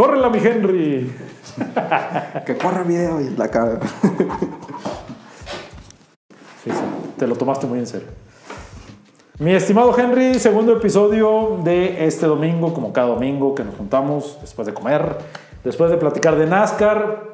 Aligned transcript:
¡Córrela, 0.00 0.30
mi 0.30 0.38
Henry! 0.38 1.12
que 2.46 2.56
corra 2.56 2.84
video 2.84 3.20
y 3.20 3.36
la 3.36 3.48
cara. 3.48 3.80
sí, 6.64 6.70
sí, 6.70 6.80
te 7.18 7.26
lo 7.26 7.36
tomaste 7.36 7.66
muy 7.66 7.80
en 7.80 7.86
serio. 7.86 8.08
Mi 9.38 9.52
estimado 9.52 9.94
Henry, 9.94 10.38
segundo 10.38 10.72
episodio 10.72 11.58
de 11.62 12.06
este 12.06 12.24
domingo, 12.24 12.72
como 12.72 12.94
cada 12.94 13.08
domingo 13.08 13.54
que 13.54 13.62
nos 13.62 13.74
juntamos 13.74 14.38
después 14.40 14.64
de 14.66 14.72
comer, 14.72 15.18
después 15.64 15.90
de 15.90 15.98
platicar 15.98 16.36
de 16.36 16.46
NASCAR. 16.46 17.32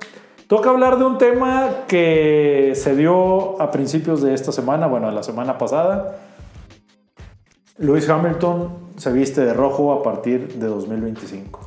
Toca 0.49 0.71
hablar 0.71 0.99
de 0.99 1.05
un 1.05 1.19
tema 1.19 1.85
que 1.87 2.73
se 2.75 2.97
dio 2.97 3.63
a 3.63 3.71
principios 3.71 4.23
de 4.23 4.35
esta 4.35 4.51
semana, 4.51 4.89
bueno, 4.89 5.09
la 5.13 5.23
semana 5.23 5.57
pasada. 5.57 6.17
Lewis 7.79 8.09
Hamilton 8.09 8.71
se 8.97 9.13
viste 9.13 9.45
de 9.45 9.55
rojo 9.55 9.93
a 9.93 10.03
partir 10.03 10.55
de 10.55 10.67
2025. 10.67 11.66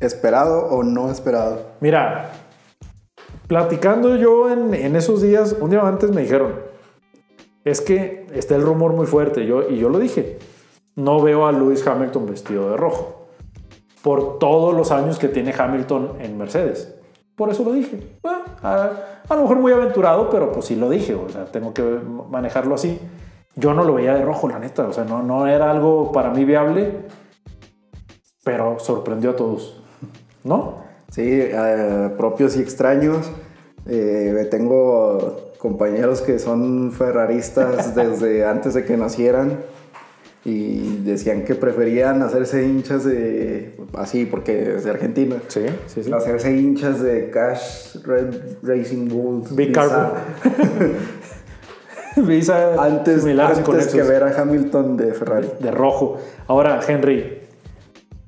¿Esperado 0.00 0.66
o 0.66 0.82
no 0.82 1.10
esperado? 1.10 1.72
Mira, 1.80 2.30
platicando 3.46 4.16
yo 4.16 4.50
en, 4.50 4.96
esos 4.96 5.22
días, 5.22 5.56
un 5.60 5.70
día 5.70 5.86
antes 5.86 6.10
me 6.10 6.22
dijeron, 6.22 6.54
es 7.64 7.80
que 7.80 8.26
está 8.32 8.56
el 8.56 8.62
rumor 8.62 8.92
muy 8.92 9.06
fuerte, 9.06 9.42
y 9.42 9.46
yo 9.46 9.88
lo 9.88 9.98
dije, 9.98 10.38
no 10.96 11.20
veo 11.20 11.46
a 11.46 11.52
Lewis 11.52 11.86
Hamilton 11.86 12.26
vestido 12.26 12.70
de 12.70 12.76
rojo, 12.76 13.28
por 14.02 14.38
todos 14.38 14.74
los 14.74 14.90
años 14.90 15.18
que 15.18 15.28
tiene 15.28 15.54
Hamilton 15.56 16.16
en 16.20 16.36
Mercedes. 16.38 16.94
Por 17.36 17.50
eso 17.50 17.64
lo 17.64 17.72
dije. 17.72 18.18
a, 18.62 18.90
a, 19.28 19.34
lo 19.34 19.42
mejor 19.42 19.58
muy 19.58 19.72
aventurado, 19.72 20.30
pero 20.30 20.52
pues 20.52 20.66
sí 20.66 20.76
lo 20.76 20.88
dije, 20.88 21.14
o 21.14 21.28
sea, 21.28 21.46
tengo 21.46 21.74
que 21.74 21.82
manejarlo 21.82 22.74
así. 22.74 23.00
Yo 23.56 23.74
no 23.74 23.84
lo 23.84 23.94
veía 23.94 24.14
de 24.14 24.24
rojo, 24.24 24.48
la 24.48 24.58
neta, 24.58 24.86
o 24.86 24.92
sea, 24.92 25.04
no, 25.04 25.22
no 25.22 25.46
era 25.46 25.70
algo 25.70 26.12
para 26.12 26.30
mí 26.30 26.44
viable, 26.44 27.06
pero 28.44 28.78
sorprendió 28.78 29.30
a 29.30 29.36
todos, 29.36 29.82
¿no? 30.44 30.84
Sí, 31.10 31.22
eh, 31.24 32.10
propios 32.16 32.56
y 32.56 32.60
extraños. 32.60 33.30
Eh, 33.86 34.48
tengo 34.50 35.52
compañeros 35.58 36.20
que 36.20 36.38
son 36.38 36.92
ferraristas 36.92 37.94
desde 37.96 38.44
antes 38.44 38.74
de 38.74 38.84
que 38.84 38.96
nacieran 38.96 39.58
y 40.44 40.98
decían 41.04 41.44
que 41.44 41.54
preferían 41.54 42.22
hacerse 42.22 42.66
hinchas 42.66 43.04
de 43.04 43.74
así 43.94 44.26
porque 44.26 44.76
es 44.76 44.84
de 44.84 44.90
Argentina 44.90 45.36
sí, 45.48 45.64
sí, 45.86 46.04
sí. 46.04 46.12
hacerse 46.12 46.54
hinchas 46.54 47.02
de 47.02 47.30
Cash 47.30 47.96
Red 48.04 48.58
Racing 48.62 49.08
Bulls 49.08 49.56
Big 49.56 49.72
Carbo 49.72 50.12
Visa 52.16 52.84
antes, 52.84 53.24
antes 53.24 53.86
que 53.88 54.02
ver 54.02 54.22
a 54.22 54.38
Hamilton 54.38 54.98
de 54.98 55.14
Ferrari 55.14 55.48
de 55.60 55.70
rojo 55.70 56.18
ahora 56.46 56.78
Henry 56.86 57.43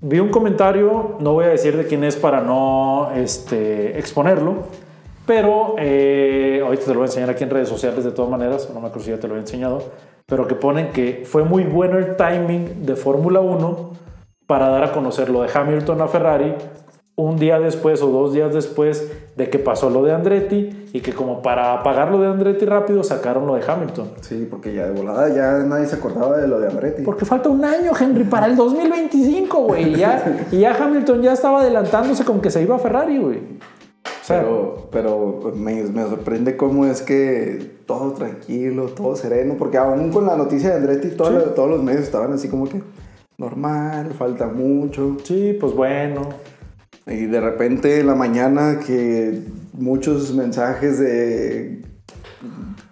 vi 0.01 0.19
un 0.19 0.29
comentario 0.29 1.17
no 1.21 1.33
voy 1.33 1.47
a 1.47 1.49
decir 1.49 1.77
de 1.77 1.87
quién 1.87 2.05
es 2.05 2.17
para 2.17 2.41
no 2.41 3.11
este, 3.15 3.99
exponerlo 3.99 4.65
pero 5.27 5.75
eh, 5.77 6.61
ahorita 6.63 6.85
te 6.85 6.91
lo 6.91 7.01
voy 7.01 7.05
a 7.05 7.07
enseñar 7.07 7.31
aquí 7.31 7.43
en 7.43 7.51
redes 7.51 7.69
sociales 7.69 8.05
de 8.05 8.13
todas 8.13 8.31
maneras, 8.31 8.71
no 8.73 8.81
me 8.81 8.87
acuerdo 8.87 9.05
si 9.05 9.11
ya 9.11 9.19
te 9.19 9.27
lo 9.27 9.35
he 9.35 9.41
enseñado, 9.41 9.83
pero 10.25 10.47
que 10.47 10.55
ponen 10.55 10.93
que 10.93 11.25
fue 11.27 11.43
muy 11.43 11.65
bueno 11.65 11.99
el 11.99 12.15
timing 12.17 12.87
de 12.87 12.95
Fórmula 12.95 13.41
1 13.41 13.91
para 14.47 14.69
dar 14.69 14.85
a 14.85 14.93
conocer 14.93 15.29
lo 15.29 15.43
de 15.43 15.51
Hamilton 15.53 16.01
a 16.01 16.07
Ferrari 16.07 16.55
un 17.17 17.39
día 17.39 17.59
después 17.59 18.03
o 18.03 18.09
dos 18.09 18.35
días 18.35 18.55
después 18.55 19.11
de 19.37 19.51
que 19.51 19.59
pasó 19.59 19.91
lo 19.91 20.05
de 20.05 20.13
Andretti 20.13 20.86
y 20.97 21.01
que 21.03 21.13
como 21.13 21.43
para 21.43 21.75
apagar 21.75 22.11
lo 22.11 22.19
de 22.19 22.27
Andretti 22.27 22.65
rápido 22.65 23.05
sacaron 23.05 23.47
lo 23.47 23.55
de 23.57 23.71
Hamilton. 23.71 24.13
Sí, 24.23 24.49
porque 24.51 24.73
ya 24.73 24.87
de 24.87 24.93
volada 24.93 25.29
ya 25.29 25.59
nadie 25.59 25.87
se 25.87 25.97
acordaba 25.97 26.39
de 26.39 26.49
lo 26.49 26.59
de 26.59 26.69
Andretti. 26.69 27.03
Porque 27.03 27.27
falta 27.27 27.51
un 27.51 27.63
año, 27.67 27.93
Henry, 28.01 28.25
para 28.25 28.47
el 28.47 28.57
2025, 28.57 29.59
güey. 29.59 29.93
Y 29.93 29.97
ya, 29.97 30.47
y 30.51 30.61
ya 30.61 30.75
Hamilton 30.75 31.21
ya 31.21 31.35
estaba 31.35 31.61
adelantándose 31.61 32.25
con 32.25 32.41
que 32.41 32.51
se 32.51 32.62
iba 32.62 32.77
a 32.77 32.79
Ferrari, 32.79 33.19
güey. 33.19 33.41
Pero, 34.27 34.89
pero 34.91 35.53
me, 35.55 35.83
me, 35.83 36.03
sorprende 36.05 36.56
cómo 36.56 36.87
es 36.87 37.03
que 37.03 37.83
todo 37.85 38.12
tranquilo, 38.12 38.87
todo 38.87 39.17
sereno, 39.17 39.56
porque 39.59 39.77
aún 39.77 40.11
con 40.11 40.27
la 40.27 40.35
noticia 40.35 40.71
de 40.71 40.77
Andretti, 40.77 41.11
todo, 41.11 41.39
sí. 41.39 41.47
todos 41.55 41.69
los 41.69 41.83
medios 41.83 42.05
estaban 42.05 42.33
así 42.33 42.49
como 42.49 42.67
que 42.67 42.81
normal, 43.37 44.15
falta 44.19 44.47
mucho. 44.47 45.19
Sí, 45.25 45.55
pues 45.61 45.75
bueno. 45.75 46.31
Y 47.06 47.27
de 47.27 47.41
repente 47.41 48.00
en 48.00 48.09
la 48.09 48.17
mañana 48.17 48.81
que 48.84 49.43
muchos 49.75 50.34
mensajes 50.34 50.99
de... 50.99 51.83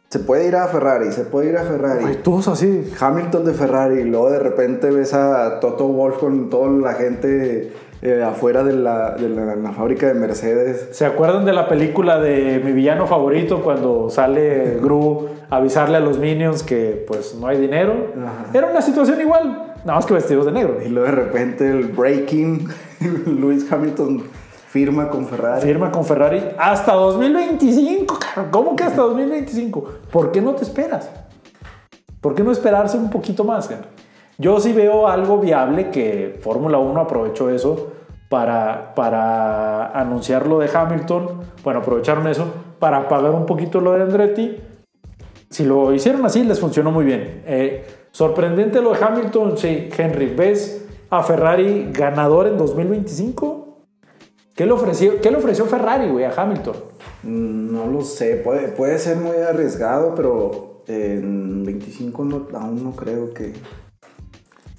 Se 0.08 0.20
puede 0.20 0.46
ir 0.46 0.54
a 0.54 0.68
Ferrari, 0.68 1.10
se 1.10 1.24
puede 1.24 1.48
ir 1.50 1.56
a 1.56 1.64
Ferrari. 1.64 2.04
Ay, 2.06 2.20
todos 2.22 2.46
así. 2.46 2.92
Hamilton 3.00 3.44
de 3.44 3.52
Ferrari, 3.52 4.02
y 4.02 4.04
luego 4.04 4.30
de 4.30 4.38
repente 4.38 4.92
ves 4.92 5.12
a 5.12 5.58
Toto 5.58 5.88
Wolf 5.88 6.18
con 6.18 6.48
toda 6.48 6.70
la 6.70 6.94
gente 6.94 7.72
eh, 8.00 8.22
afuera 8.22 8.62
de, 8.62 8.74
la, 8.74 9.12
de 9.12 9.28
la, 9.30 9.56
la, 9.56 9.72
fábrica 9.72 10.06
de 10.06 10.14
Mercedes. 10.14 10.90
¿Se 10.92 11.04
acuerdan 11.06 11.44
de 11.44 11.52
la 11.52 11.68
película 11.68 12.20
de 12.20 12.60
mi 12.64 12.70
villano 12.70 13.08
favorito 13.08 13.62
cuando 13.62 14.10
sale 14.10 14.78
Gru 14.80 15.30
a 15.50 15.56
avisarle 15.56 15.96
a 15.96 16.00
los 16.00 16.18
minions 16.18 16.62
que 16.62 17.02
pues 17.08 17.34
no 17.34 17.48
hay 17.48 17.58
dinero? 17.58 18.12
Ajá. 18.16 18.56
Era 18.56 18.66
una 18.68 18.82
situación 18.82 19.20
igual, 19.20 19.72
nada 19.84 19.94
más 19.94 20.06
que 20.06 20.14
vestidos 20.14 20.46
de 20.46 20.52
negro. 20.52 20.78
Y 20.84 20.90
luego 20.90 21.08
de 21.08 21.14
repente 21.14 21.68
el 21.68 21.86
breaking, 21.86 22.68
Lewis 23.26 23.70
Hamilton 23.70 24.22
firma 24.68 25.08
con 25.08 25.26
Ferrari. 25.26 25.60
Firma 25.62 25.92
con 25.92 26.04
Ferrari 26.04 26.42
hasta 26.58 26.94
2025, 26.94 28.18
¿cómo 28.50 28.74
que 28.74 28.82
hasta 28.82 29.02
2025? 29.02 29.84
¿Por 30.10 30.32
qué 30.32 30.40
no 30.40 30.54
te 30.54 30.64
esperas? 30.64 31.08
¿Por 32.20 32.34
qué 32.34 32.42
no 32.42 32.50
esperarse 32.50 32.96
un 32.96 33.10
poquito 33.10 33.44
más, 33.44 33.70
Henry? 33.70 33.86
Yo 34.36 34.58
sí 34.58 34.72
veo 34.72 35.06
algo 35.06 35.38
viable 35.38 35.90
que 35.90 36.40
Fórmula 36.40 36.78
1 36.78 37.00
aprovechó 37.00 37.50
eso 37.50 37.92
para, 38.28 38.94
para 38.96 39.92
anunciar 39.92 40.46
lo 40.46 40.58
de 40.58 40.68
Hamilton. 40.74 41.42
Bueno, 41.62 41.80
aprovecharon 41.80 42.26
eso 42.26 42.46
para 42.80 43.08
pagar 43.08 43.30
un 43.30 43.46
poquito 43.46 43.80
lo 43.80 43.92
de 43.92 44.02
Andretti. 44.02 44.56
Si 45.50 45.64
lo 45.64 45.94
hicieron 45.94 46.26
así, 46.26 46.42
les 46.42 46.58
funcionó 46.58 46.90
muy 46.90 47.04
bien. 47.04 47.44
Eh, 47.46 47.86
sorprendente 48.10 48.80
lo 48.82 48.92
de 48.92 49.04
Hamilton, 49.04 49.56
sí, 49.56 49.88
Henry. 49.96 50.34
¿Ves 50.34 50.83
a 51.18 51.22
Ferrari 51.22 51.90
ganador 51.92 52.46
en 52.46 52.56
2025? 52.56 53.64
¿Qué 54.54 54.66
le 54.66 54.72
ofreció, 54.72 55.20
qué 55.20 55.30
le 55.30 55.38
ofreció 55.38 55.66
Ferrari, 55.66 56.08
güey, 56.08 56.24
a 56.24 56.32
Hamilton? 56.34 56.76
No 57.24 57.86
lo 57.86 58.02
sé, 58.02 58.36
puede, 58.36 58.68
puede 58.68 58.98
ser 58.98 59.16
muy 59.16 59.36
arriesgado, 59.36 60.14
pero 60.14 60.82
en 60.86 61.64
25 61.64 62.24
no, 62.24 62.46
aún 62.54 62.84
no 62.84 62.92
creo 62.92 63.32
que, 63.32 63.52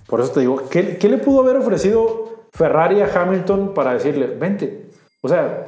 por 0.08 0.22
eso 0.22 0.32
te 0.32 0.42
digo, 0.42 0.62
¿qué, 0.70 0.98
¿qué, 0.98 1.10
le 1.10 1.18
pudo 1.18 1.42
haber 1.42 1.58
ofrecido 1.58 2.48
Ferrari 2.52 3.02
a 3.02 3.10
Hamilton 3.14 3.74
para 3.74 3.94
decirle, 3.94 4.28
vente? 4.28 4.90
O 5.22 5.28
sea, 5.28 5.66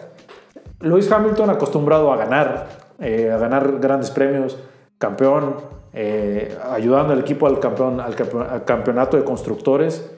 Lewis 0.82 1.12
Hamilton 1.12 1.50
acostumbrado 1.50 2.14
a 2.14 2.18
ganar, 2.18 2.68
eh, 3.00 3.32
a 3.32 3.38
ganar 3.38 3.80
grandes 3.80 4.12
premios, 4.12 4.58
campeón, 5.00 5.56
eh, 5.94 6.56
ayudando 6.72 7.14
al 7.14 7.20
equipo 7.20 7.48
al, 7.48 7.60
campeón, 7.60 8.00
al, 8.00 8.16
al 8.50 8.64
campeonato 8.66 9.18
de 9.18 9.24
constructores, 9.24 10.17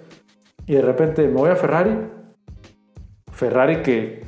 y 0.69 0.75
de 0.75 0.84
repente 0.84 1.28
me 1.28 1.34
voy 1.34 1.50
a 1.50 1.56
Ferrari. 1.56 1.97
Ferrari 3.31 3.81
que 3.81 4.22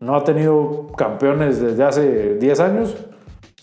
no 0.00 0.16
ha 0.16 0.24
tenido 0.24 0.88
campeones 0.98 1.60
desde 1.60 1.84
hace 1.84 2.34
10 2.34 2.60
años. 2.60 2.96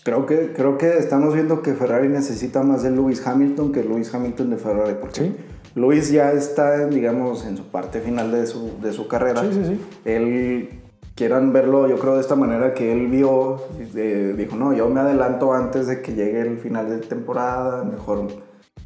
Creo 0.02 0.24
que, 0.24 0.54
creo 0.54 0.78
que 0.78 0.96
estamos 0.96 1.34
viendo 1.34 1.60
que 1.60 1.74
Ferrari 1.74 2.08
necesita 2.08 2.62
más 2.62 2.82
de 2.82 2.90
Lewis 2.90 3.24
Hamilton 3.26 3.70
que 3.70 3.84
Lewis 3.84 4.14
Hamilton 4.14 4.48
de 4.48 4.56
Ferrari. 4.56 4.94
Porque 4.98 5.20
Sí. 5.20 5.36
Luis 5.74 6.10
ya 6.10 6.32
está, 6.32 6.86
digamos, 6.86 7.44
en 7.44 7.58
su 7.58 7.64
parte 7.64 8.00
final 8.00 8.32
de 8.32 8.46
su, 8.46 8.80
de 8.80 8.94
su 8.94 9.08
carrera. 9.08 9.42
Sí, 9.42 9.52
sí, 9.52 9.64
sí. 9.66 9.80
Él, 10.06 10.68
quieran 11.14 11.52
verlo, 11.52 11.86
yo 11.86 11.98
creo, 11.98 12.14
de 12.14 12.22
esta 12.22 12.34
manera 12.34 12.72
que 12.72 12.92
él 12.92 13.08
vio, 13.08 13.58
eh, 13.94 14.34
dijo, 14.38 14.56
no, 14.56 14.72
yo 14.72 14.88
me 14.88 15.00
adelanto 15.00 15.52
antes 15.52 15.86
de 15.86 16.00
que 16.00 16.14
llegue 16.14 16.40
el 16.40 16.58
final 16.58 16.88
de 16.88 17.06
temporada, 17.06 17.84
mejor, 17.84 18.26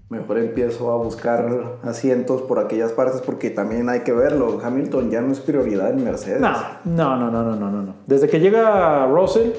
mejor 0.09 0.39
empiezo 0.39 0.93
a 0.93 0.97
buscar 0.97 1.79
asientos 1.83 2.43
por 2.43 2.59
aquellas 2.59 2.93
partes, 2.93 3.21
porque 3.23 3.51
también 3.51 3.89
hay 3.89 4.01
que 4.01 4.13
verlo, 4.13 4.61
Hamilton 4.63 5.11
ya 5.11 5.21
no 5.21 5.33
es 5.33 5.41
prioridad 5.41 5.91
en 5.91 6.05
Mercedes. 6.05 6.41
No, 6.41 6.53
no, 6.85 7.17
no, 7.17 7.31
no, 7.31 7.43
no, 7.43 7.71
no, 7.71 7.83
no. 7.83 7.95
Desde 8.07 8.29
que 8.29 8.39
llega 8.39 9.07
Russell, 9.07 9.51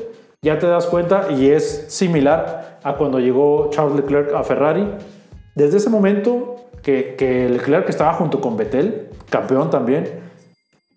ya 0.42 0.58
te 0.60 0.68
das 0.68 0.86
cuenta, 0.86 1.32
y 1.32 1.50
es 1.50 1.86
similar 1.90 2.80
a 2.84 2.96
cuando 2.96 3.20
llegó 3.20 3.70
Charles 3.72 3.96
Leclerc 3.98 4.34
a 4.34 4.44
Ferrari. 4.44 4.88
Desde 5.56 5.78
ese 5.78 5.90
momento 5.90 6.56
que, 6.82 7.16
que 7.18 7.50
Leclerc 7.50 7.90
estaba 7.90 8.14
junto 8.14 8.40
con 8.40 8.56
Vettel, 8.56 9.10
campeón 9.30 9.70
también. 9.70 10.28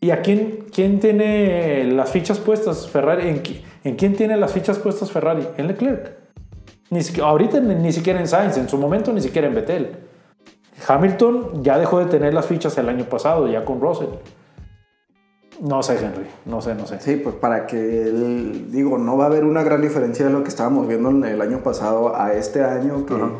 ¿Y 0.00 0.12
a 0.12 0.22
quién, 0.22 0.66
quién 0.72 1.00
tiene 1.00 1.84
las 1.84 2.10
fichas 2.10 2.38
puestas 2.38 2.88
Ferrari? 2.88 3.28
¿En, 3.28 3.42
¿En, 3.84 3.96
quién 3.96 4.14
tiene 4.14 4.36
las 4.36 4.52
fichas 4.52 4.78
puestas 4.78 5.10
Ferrari? 5.10 5.46
En 5.56 5.66
Leclerc. 5.66 6.19
Ni 6.90 7.02
siquiera, 7.02 7.28
ahorita 7.28 7.60
ni, 7.60 7.74
ni, 7.76 7.92
siquiera 7.92 8.20
en 8.20 8.26
Sainz, 8.26 8.56
en 8.56 8.68
su 8.68 8.76
momento 8.76 9.12
ni 9.12 9.20
siquiera 9.20 9.46
en 9.46 9.54
Vettel. 9.54 9.96
Hamilton 10.86 11.62
ya 11.62 11.78
dejó 11.78 11.98
de 11.98 12.06
tener 12.06 12.34
las 12.34 12.46
fichas 12.46 12.76
el 12.78 12.88
año 12.88 13.04
pasado, 13.04 13.46
ya 13.48 13.64
con 13.64 13.80
Russell. 13.80 14.08
No 15.60 15.82
sé, 15.82 15.98
Henry, 16.02 16.26
no 16.46 16.62
sé, 16.62 16.74
no 16.74 16.86
sé. 16.86 17.00
Sí, 17.00 17.16
pues 17.16 17.34
para 17.34 17.66
que, 17.66 17.76
el, 17.76 18.72
digo, 18.72 18.96
no 18.96 19.18
va 19.18 19.24
a 19.24 19.26
haber 19.26 19.44
una 19.44 19.62
gran 19.62 19.82
diferencia 19.82 20.24
de 20.24 20.32
lo 20.32 20.42
que 20.42 20.48
estábamos 20.48 20.88
viendo 20.88 21.10
en 21.10 21.24
el 21.24 21.40
año 21.42 21.62
pasado 21.62 22.16
a 22.16 22.32
este 22.32 22.64
año, 22.64 23.04
que, 23.04 23.14
uh 23.14 23.18
-huh. 23.18 23.32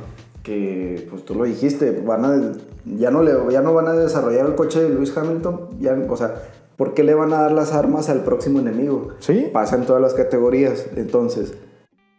que 0.43 1.07
pues 1.11 1.25
tú 1.25 1.35
lo 1.35 1.45
dijiste, 1.45 2.03
van 2.05 2.25
a, 2.27 2.53
ya, 2.85 3.11
no 3.11 3.23
le, 3.23 3.33
ya 3.51 3.63
no 3.63 3.73
van 3.73 3.89
a 3.89 3.95
desarrollar 3.95 4.47
el 4.47 4.55
coche 4.55 4.83
de 4.83 4.91
Lewis 4.91 5.17
Hamilton, 5.17 5.69
ya, 5.81 5.97
o 6.09 6.17
sea, 6.17 6.35
¿por 6.77 6.93
qué 6.93 7.05
le 7.05 7.15
van 7.15 7.33
a 7.33 7.41
dar 7.41 7.53
las 7.53 7.73
armas 7.73 8.11
al 8.11 8.23
próximo 8.23 8.59
enemigo? 8.59 9.09
Sí. 9.21 9.49
Pasa 9.51 9.77
en 9.77 9.87
todas 9.87 10.03
las 10.03 10.13
categorías, 10.13 10.89
entonces, 10.97 11.55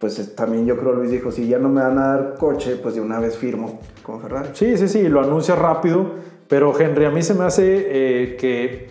pues 0.02 0.36
también 0.36 0.66
yo 0.66 0.76
creo 0.78 0.94
Luis 0.94 1.12
dijo, 1.12 1.32
si 1.32 1.48
ya 1.48 1.60
no 1.60 1.70
me 1.70 1.80
van 1.80 2.00
a 2.00 2.08
dar 2.08 2.34
coche, 2.40 2.76
pues 2.76 2.96
de 2.96 3.02
una 3.02 3.20
vez 3.20 3.38
firmo 3.38 3.80
con 4.02 4.20
Ferrari. 4.20 4.50
Sí, 4.54 4.76
sí, 4.76 4.88
sí, 4.88 5.08
lo 5.08 5.22
anuncia 5.22 5.56
rápido, 5.56 6.16
pero 6.48 6.78
Henry, 6.78 7.06
a 7.06 7.12
mí 7.12 7.22
se 7.22 7.36
me 7.36 7.44
hace 7.44 7.86
eh, 7.88 8.36
que 8.36 8.90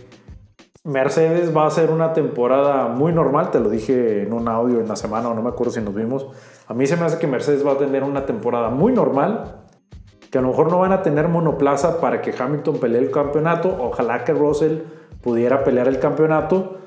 Mercedes 0.85 1.55
va 1.55 1.67
a 1.67 1.71
ser 1.71 1.91
una 1.91 2.13
temporada 2.13 2.87
muy 2.87 3.13
normal, 3.13 3.51
te 3.51 3.59
lo 3.59 3.69
dije 3.69 4.23
en 4.23 4.33
un 4.33 4.47
audio 4.47 4.79
en 4.79 4.87
la 4.87 4.95
semana 4.95 5.29
o 5.29 5.35
no 5.35 5.43
me 5.43 5.49
acuerdo 5.49 5.73
si 5.73 5.81
nos 5.81 5.93
vimos. 5.93 6.29
A 6.69 6.75
mí 6.75 6.87
se 6.87 6.97
me 6.97 7.05
hace 7.05 7.19
que 7.19 7.27
Mercedes 7.27 7.67
va 7.67 7.73
a 7.73 7.79
tener 7.79 8.05
una 8.05 8.25
temporada 8.25 8.71
muy 8.71 8.93
normal, 8.93 9.65
que 10.31 10.39
a 10.39 10.43
lo 10.43 10.49
mejor 10.49 10.71
no 10.71 10.79
van 10.79 10.93
a 10.93 11.03
tener 11.03 11.27
monoplaza 11.27 12.01
para 12.01 12.23
que 12.23 12.33
Hamilton 12.39 12.79
pelee 12.79 13.01
el 13.01 13.11
campeonato, 13.11 13.77
ojalá 13.81 14.23
que 14.23 14.33
Russell 14.33 14.79
pudiera 15.21 15.65
pelear 15.65 15.89
el 15.89 15.99
campeonato, 15.99 16.79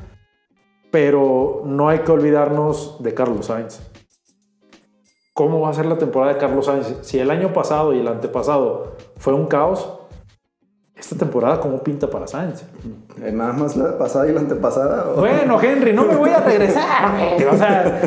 pero 0.91 1.63
no 1.65 1.89
hay 1.89 1.99
que 1.99 2.11
olvidarnos 2.13 3.03
de 3.03 3.13
Carlos 3.13 3.47
Sainz. 3.47 3.92
¿Cómo 5.33 5.61
va 5.61 5.69
a 5.69 5.73
ser 5.73 5.87
la 5.87 5.97
temporada 5.97 6.33
de 6.33 6.39
Carlos 6.39 6.67
Sainz? 6.67 6.95
Si 7.01 7.17
el 7.17 7.31
año 7.31 7.53
pasado 7.53 7.91
y 7.93 7.99
el 7.99 8.07
antepasado 8.07 8.95
fue 9.17 9.33
un 9.33 9.47
caos, 9.47 9.89
esta 10.95 11.17
temporada 11.17 11.59
cómo 11.59 11.81
pinta 11.81 12.07
para 12.07 12.27
Sainz. 12.27 12.63
Nada 13.17 13.51
más 13.51 13.75
la 13.75 13.97
pasada 13.97 14.29
y 14.29 14.33
la 14.33 14.41
antepasada. 14.41 15.09
¿o? 15.09 15.21
Bueno, 15.21 15.59
Henry, 15.59 15.91
no 15.91 16.05
me 16.05 16.15
voy 16.15 16.29
a 16.29 16.39
regresar. 16.39 17.15
O 17.51 17.57
sea, 17.57 18.01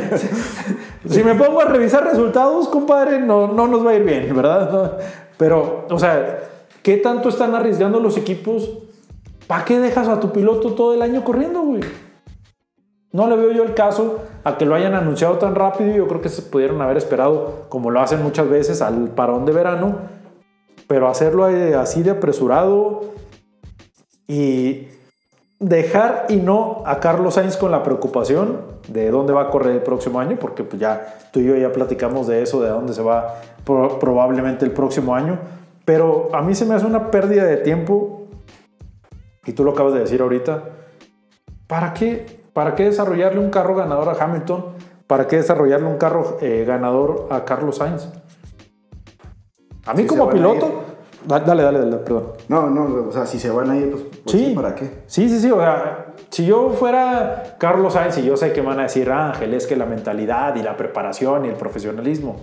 si 1.09 1.25
me 1.25 1.35
pongo 1.35 1.61
a 1.61 1.65
revisar 1.65 2.05
resultados, 2.05 2.69
compadre, 2.69 3.19
no, 3.19 3.49
no 3.49 3.67
nos 3.67 3.85
va 3.85 3.91
a 3.91 3.95
ir 3.95 4.05
bien, 4.05 4.35
¿verdad? 4.35 4.97
Pero, 5.37 5.85
o 5.91 5.99
sea, 5.99 6.39
¿qué 6.83 6.97
tanto 6.99 7.29
están 7.29 7.57
arriesgando 7.57 7.99
los 7.99 8.17
equipos? 8.17 8.71
¿Para 9.49 9.65
qué 9.65 9.81
dejas 9.81 10.07
a 10.07 10.21
tu 10.21 10.31
piloto 10.31 10.75
todo 10.75 10.95
el 10.95 11.03
año 11.03 11.25
corriendo, 11.25 11.63
güey? 11.63 11.83
No 13.11 13.27
le 13.29 13.35
veo 13.37 13.51
yo 13.51 13.65
el 13.65 13.75
caso 13.75 14.21
a 14.47 14.57
que 14.57 14.65
lo 14.65 14.77
hayan 14.77 14.95
anunciado 14.95 15.39
tan 15.39 15.57
rápido. 15.57 15.95
Yo 15.95 16.07
creo 16.07 16.21
que 16.21 16.29
se 16.29 16.43
pudieron 16.43 16.81
haber 16.81 16.97
esperado, 16.97 17.67
como 17.69 17.91
lo 17.91 18.01
hacen 18.01 18.23
muchas 18.23 18.49
veces, 18.49 18.81
al 18.81 19.09
parón 19.09 19.45
de 19.45 19.53
verano. 19.53 19.97
Pero 20.87 21.09
hacerlo 21.09 21.47
así 21.81 22.05
de 22.05 22.13
apresurado 22.13 23.01
y 24.29 24.87
dejar 25.59 26.27
y 26.29 26.37
no 26.37 26.85
a 26.87 27.01
Carlos 27.01 27.35
Sainz 27.35 27.57
con 27.57 27.73
la 27.73 27.83
preocupación 27.83 28.61
de 28.87 29.11
dónde 29.11 29.33
va 29.33 29.43
a 29.43 29.51
correr 29.51 29.75
el 29.75 29.83
próximo 29.83 30.21
año, 30.21 30.37
porque 30.39 30.63
pues 30.63 30.81
ya 30.81 31.19
tú 31.33 31.41
y 31.41 31.47
yo 31.47 31.57
ya 31.57 31.73
platicamos 31.73 32.29
de 32.29 32.43
eso, 32.43 32.63
de 32.63 32.69
dónde 32.69 32.93
se 32.93 33.03
va 33.03 33.41
pro- 33.65 33.99
probablemente 33.99 34.65
el 34.65 34.71
próximo 34.71 35.15
año. 35.15 35.41
Pero 35.85 36.29
a 36.33 36.41
mí 36.43 36.55
se 36.55 36.67
me 36.67 36.75
hace 36.75 36.87
una 36.87 37.11
pérdida 37.11 37.45
de 37.45 37.57
tiempo, 37.57 38.29
y 39.45 39.53
tú 39.53 39.65
lo 39.65 39.73
acabas 39.73 39.95
de 39.95 40.01
decir 40.01 40.21
ahorita, 40.21 40.63
¿para 41.67 41.95
qué, 41.95 42.36
para 42.57 42.75
qué 42.75 42.85
desarrollarle 42.85 43.39
un 43.39 43.51
carro 43.51 43.75
ganador 43.75 44.09
a 44.09 44.25
Hamilton? 44.25 44.65
¿Para 45.07 45.27
qué 45.27 45.37
desarrollarle 45.37 45.87
un 45.89 45.99
carro 45.99 46.39
eh, 46.41 46.65
ganador 46.67 47.27
a 47.29 47.45
Carlos 47.45 47.77
Sainz? 47.77 48.09
A 49.85 49.93
mí 49.93 50.07
como 50.07 50.25
a 50.25 50.31
piloto... 50.31 50.85
Dale, 51.27 51.45
dale, 51.45 51.79
dale, 51.81 51.97
perdón. 51.99 52.29
No, 52.49 52.71
no, 52.71 53.09
o 53.09 53.13
sea, 53.13 53.27
si 53.27 53.39
se 53.39 53.51
van 53.51 53.71
a 53.73 53.77
ir, 53.77 53.91
pues, 53.91 54.03
pues 54.25 54.31
Sí. 54.31 54.47
sí, 54.47 54.55
¿para 54.55 54.75
qué? 54.75 55.03
Sí, 55.07 55.29
sí, 55.29 55.39
sí. 55.39 55.51
O 55.51 55.57
sea, 55.59 56.15
si 56.31 56.47
yo 56.47 56.71
fuera 56.71 57.57
Carlos 57.59 57.93
Sainz 57.93 58.17
y 58.17 58.23
yo 58.25 58.39
sé 58.39 58.55
que 58.55 58.63
van 58.63 58.81
a 58.81 58.85
decir, 58.85 59.11
Ángel, 59.11 59.53
es 59.53 59.67
que 59.67 59.77
la 59.77 59.85
mentalidad 59.85 60.57
y 60.57 60.63
la 60.63 60.79
preparación 60.79 61.45
y 61.45 61.49
el 61.49 61.57
profesionalismo. 61.57 62.37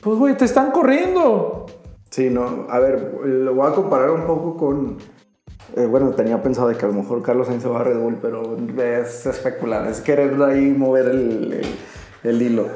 Pues, 0.00 0.18
güey, 0.18 0.34
te 0.34 0.46
están 0.46 0.70
corriendo. 0.70 1.66
Sí, 2.08 2.30
no, 2.30 2.68
a 2.70 2.78
ver, 2.78 3.20
lo 3.22 3.54
voy 3.54 3.70
a 3.70 3.74
comparar 3.74 4.10
un 4.12 4.22
poco 4.22 4.56
con... 4.56 4.96
eh, 5.76 5.86
bueno, 5.86 6.10
tenía 6.10 6.42
pensado 6.42 6.68
de 6.68 6.76
que 6.76 6.84
a 6.84 6.88
lo 6.88 6.94
mejor 6.94 7.22
Carlos 7.22 7.46
Sainz 7.46 7.62
se 7.62 7.68
va 7.68 7.80
a 7.80 7.84
Red 7.84 7.98
Bull, 7.98 8.18
pero 8.20 8.56
es 8.82 9.26
especular, 9.26 9.86
es 9.88 10.00
querer 10.00 10.40
ahí 10.42 10.70
mover 10.70 11.06
el, 11.06 11.52
el- 11.52 11.66
el 12.30 12.42
hilo. 12.42 12.66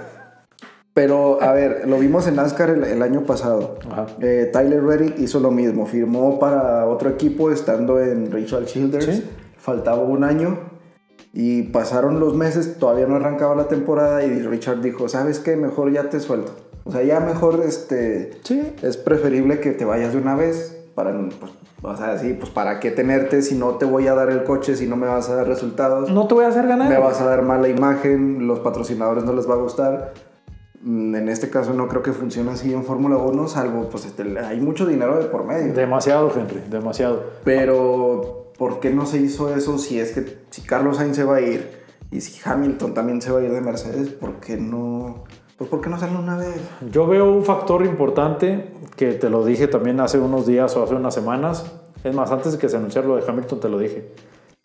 Pero, 0.94 1.42
a 1.42 1.52
ver, 1.52 1.86
lo 1.86 1.98
vimos 1.98 2.26
en 2.26 2.36
NASCAR 2.36 2.70
el, 2.70 2.84
el 2.84 3.02
año 3.02 3.24
pasado. 3.24 3.78
Eh, 4.20 4.48
Tyler 4.52 4.82
Reddick 4.82 5.18
hizo 5.18 5.40
lo 5.40 5.50
mismo, 5.50 5.84
firmó 5.86 6.38
para 6.38 6.86
otro 6.86 7.10
equipo 7.10 7.50
estando 7.50 8.00
en 8.00 8.32
Richard 8.32 8.64
Childers. 8.64 9.04
Sí. 9.04 9.30
Faltaba 9.58 10.02
un 10.04 10.24
año 10.24 10.58
y 11.34 11.64
pasaron 11.64 12.18
los 12.18 12.34
meses, 12.34 12.78
todavía 12.78 13.06
no 13.06 13.16
arrancaba 13.16 13.54
la 13.54 13.68
temporada 13.68 14.24
y 14.24 14.40
Richard 14.40 14.80
dijo, 14.80 15.06
¿sabes 15.08 15.38
qué? 15.38 15.54
Mejor 15.56 15.92
ya 15.92 16.08
te 16.08 16.18
suelto. 16.18 16.52
O 16.84 16.92
sea, 16.92 17.02
ya 17.02 17.20
mejor 17.20 17.62
este, 17.66 18.30
Sí. 18.44 18.62
es 18.82 18.96
preferible 18.96 19.60
que 19.60 19.72
te 19.72 19.84
vayas 19.84 20.12
de 20.14 20.18
una 20.18 20.34
vez 20.34 20.75
para, 20.96 21.12
pues, 21.12 21.52
o 21.82 21.96
sea, 21.96 22.18
sí, 22.18 22.32
pues 22.32 22.50
para 22.50 22.80
qué 22.80 22.90
tenerte 22.90 23.42
si 23.42 23.54
no 23.54 23.76
te 23.76 23.84
voy 23.84 24.08
a 24.08 24.14
dar 24.14 24.30
el 24.30 24.42
coche, 24.42 24.74
si 24.74 24.88
no 24.88 24.96
me 24.96 25.06
vas 25.06 25.28
a 25.30 25.36
dar 25.36 25.46
resultados, 25.46 26.10
No 26.10 26.26
te 26.26 26.34
voy 26.34 26.44
a 26.44 26.48
hacer 26.48 26.66
ganar. 26.66 26.88
me 26.88 26.98
vas 26.98 27.20
a 27.20 27.26
dar 27.26 27.42
mala 27.42 27.68
imagen, 27.68 28.48
los 28.48 28.58
patrocinadores 28.60 29.22
no 29.22 29.32
les 29.34 29.48
va 29.48 29.54
a 29.54 29.58
gustar. 29.58 30.14
Mm, 30.82 31.14
En 31.14 31.28
este 31.28 31.50
caso 31.50 31.72
no 31.74 31.86
creo 31.86 32.02
que 32.02 32.12
funcione 32.12 32.50
así 32.50 32.72
en 32.72 32.82
Fórmula 32.82 33.16
1, 33.18 33.46
salvo 33.46 33.88
pues 33.90 34.06
este, 34.06 34.38
hay 34.38 34.58
mucho 34.60 34.86
dinero 34.86 35.18
de 35.18 35.26
por 35.26 35.44
medio. 35.44 35.72
Demasiado, 35.74 36.32
Henry, 36.34 36.62
demasiado. 36.70 37.22
Pero, 37.44 38.52
¿por 38.58 38.80
qué 38.80 38.90
no 38.90 39.04
se 39.06 39.18
hizo 39.18 39.54
eso 39.54 39.78
si 39.78 40.00
es 40.00 40.12
que 40.12 40.38
si 40.50 40.62
Carlos 40.62 40.96
Sainz 40.96 41.14
se 41.16 41.24
va 41.24 41.36
a 41.36 41.40
ir 41.42 41.84
y 42.10 42.20
si 42.22 42.40
Hamilton 42.42 42.94
también 42.94 43.20
se 43.20 43.30
va 43.30 43.40
a 43.40 43.42
ir 43.42 43.52
de 43.52 43.60
Mercedes? 43.60 44.08
¿Por 44.10 44.34
qué 44.40 44.56
no? 44.56 45.24
Pues, 45.56 45.70
¿por 45.70 45.80
qué 45.80 45.88
no 45.88 45.98
salen 45.98 46.16
una 46.16 46.36
vez? 46.36 46.60
Yo 46.90 47.06
veo 47.06 47.30
un 47.32 47.42
factor 47.44 47.84
importante 47.84 48.72
que 48.96 49.12
te 49.12 49.30
lo 49.30 49.44
dije 49.44 49.68
también 49.68 50.00
hace 50.00 50.18
unos 50.18 50.46
días 50.46 50.76
o 50.76 50.82
hace 50.82 50.94
unas 50.94 51.14
semanas. 51.14 51.64
Es 52.04 52.14
más, 52.14 52.30
antes 52.30 52.52
de 52.52 52.58
que 52.58 52.68
se 52.68 52.76
anunciara 52.76 53.08
lo 53.08 53.16
de 53.16 53.24
Hamilton, 53.26 53.60
te 53.60 53.68
lo 53.68 53.78
dije. 53.78 54.12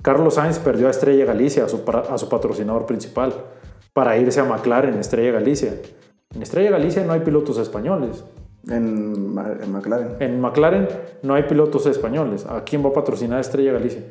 Carlos 0.04 0.34
Sainz 0.36 0.60
perdió 0.60 0.88
a 0.88 0.92
Estrella 0.92 1.26
Galicia, 1.26 1.66
a 1.66 1.70
su, 1.70 1.86
pra- 1.86 2.10
a 2.10 2.18
su 2.18 2.28
patrocinador 2.28 2.86
principal, 2.86 3.34
para 3.94 4.18
irse 4.18 4.40
a 4.40 4.44
McLaren, 4.44 4.96
Estrella 4.96 5.32
Galicia. 5.32 5.76
En 6.36 6.42
Estrella 6.42 6.72
Galicia 6.72 7.04
no 7.06 7.14
hay 7.14 7.22
pilotos 7.22 7.58
españoles. 7.58 8.24
En, 8.70 9.34
McLaren. 9.34 10.16
En 10.20 10.40
McLaren 10.42 10.88
no 11.24 11.34
hay 11.36 11.44
pilotos 11.44 11.86
españoles. 11.86 12.46
¿A 12.46 12.64
quién 12.64 12.84
va 12.84 12.90
a 12.90 12.94
patrocinar 12.94 13.40
Estrella 13.40 13.74
Galicia? 13.74 14.04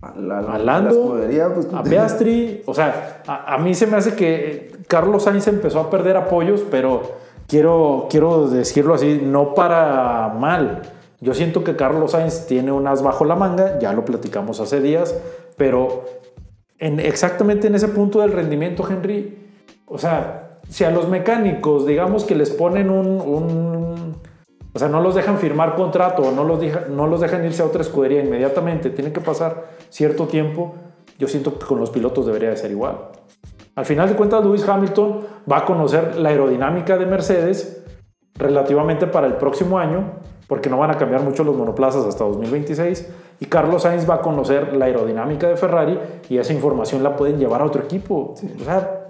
A 0.00 0.14
la, 0.16 0.40
la- 0.42 0.52
A 0.54 0.58
Lando, 0.58 0.90
la 0.90 1.00
escudería, 1.00 1.52
pues, 1.54 1.68
A 1.74 1.82
Piastri. 1.82 2.62
O 2.66 2.74
sea, 2.74 3.22
a, 3.26 3.54
a 3.54 3.58
mí 3.58 3.74
se 3.74 3.86
me 3.86 3.96
hace 3.96 4.14
que 4.14 4.72
Carlos 4.88 5.22
Sainz 5.24 5.46
empezó 5.46 5.80
a 5.80 5.90
perder 5.90 6.16
apoyos, 6.16 6.62
pero 6.70 7.02
quiero, 7.46 8.06
quiero 8.10 8.48
decirlo 8.48 8.94
así, 8.94 9.20
no 9.22 9.54
para 9.54 10.28
mal. 10.36 10.82
Yo 11.20 11.34
siento 11.34 11.62
que 11.64 11.76
Carlos 11.76 12.12
Sainz 12.12 12.46
tiene 12.46 12.72
un 12.72 12.86
as 12.86 13.02
bajo 13.02 13.24
la 13.24 13.34
manga, 13.36 13.78
ya 13.78 13.92
lo 13.92 14.04
platicamos 14.04 14.60
hace 14.60 14.80
días, 14.80 15.14
pero 15.56 16.04
en, 16.78 17.00
exactamente 17.00 17.66
en 17.66 17.74
ese 17.74 17.88
punto 17.88 18.20
del 18.20 18.32
rendimiento, 18.32 18.86
Henry, 18.88 19.46
o 19.86 19.98
sea, 19.98 20.58
si 20.68 20.84
a 20.84 20.90
los 20.90 21.08
mecánicos, 21.08 21.86
digamos 21.86 22.24
que 22.24 22.34
les 22.34 22.50
ponen 22.50 22.88
un, 22.90 24.14
o 24.72 24.78
sea, 24.78 24.88
no 24.88 25.00
los 25.00 25.14
dejan 25.14 25.38
firmar 25.38 25.74
contrato 25.74 26.30
no 26.30 26.44
los, 26.44 26.60
deja- 26.60 26.86
no 26.88 27.06
los 27.06 27.20
dejan 27.20 27.44
irse 27.44 27.62
a 27.62 27.66
otra 27.66 27.80
escudería 27.82 28.22
inmediatamente, 28.22 28.90
tienen 28.90 29.12
que 29.12 29.20
pasar 29.20 29.64
cierto 29.88 30.26
tiempo, 30.28 30.74
yo 31.18 31.26
siento 31.26 31.58
que 31.58 31.66
con 31.66 31.80
los 31.80 31.90
pilotos 31.90 32.26
debería 32.26 32.50
de 32.50 32.56
ser 32.56 32.70
igual. 32.70 32.96
Al 33.78 33.86
final 33.86 34.08
de 34.08 34.16
cuentas, 34.16 34.44
Lewis 34.44 34.68
Hamilton 34.68 35.20
va 35.50 35.58
a 35.58 35.64
conocer 35.64 36.16
la 36.16 36.30
aerodinámica 36.30 36.98
de 36.98 37.06
Mercedes 37.06 37.80
relativamente 38.34 39.06
para 39.06 39.28
el 39.28 39.34
próximo 39.34 39.78
año, 39.78 40.14
porque 40.48 40.68
no 40.68 40.78
van 40.78 40.90
a 40.90 40.98
cambiar 40.98 41.22
mucho 41.22 41.44
los 41.44 41.56
monoplazas 41.56 42.04
hasta 42.04 42.24
2026, 42.24 43.08
y 43.38 43.46
Carlos 43.46 43.82
Sainz 43.82 44.10
va 44.10 44.16
a 44.16 44.20
conocer 44.20 44.72
la 44.74 44.86
aerodinámica 44.86 45.48
de 45.48 45.56
Ferrari 45.56 45.96
y 46.28 46.38
esa 46.38 46.52
información 46.52 47.04
la 47.04 47.14
pueden 47.14 47.38
llevar 47.38 47.62
a 47.62 47.66
otro 47.66 47.80
equipo. 47.80 48.34
O 48.34 48.64
sea, 48.64 49.06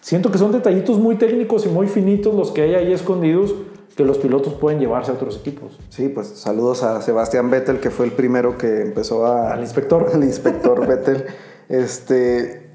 siento 0.00 0.32
que 0.32 0.38
son 0.38 0.50
detallitos 0.50 0.98
muy 0.98 1.16
técnicos 1.16 1.66
y 1.66 1.68
muy 1.68 1.86
finitos 1.86 2.34
los 2.34 2.52
que 2.52 2.62
hay 2.62 2.74
ahí 2.74 2.94
escondidos 2.94 3.54
que 3.98 4.04
los 4.04 4.16
pilotos 4.16 4.54
pueden 4.54 4.80
llevarse 4.80 5.10
a 5.10 5.14
otros 5.14 5.36
equipos. 5.36 5.78
Sí, 5.90 6.08
pues 6.08 6.28
saludos 6.28 6.82
a 6.82 7.02
Sebastián 7.02 7.50
Vettel, 7.50 7.80
que 7.80 7.90
fue 7.90 8.06
el 8.06 8.12
primero 8.12 8.56
que 8.56 8.80
empezó 8.80 9.26
a... 9.26 9.52
Al 9.52 9.60
inspector. 9.60 10.06
al 10.14 10.24
inspector 10.24 10.86
Vettel. 10.86 11.26
Este, 11.68 12.65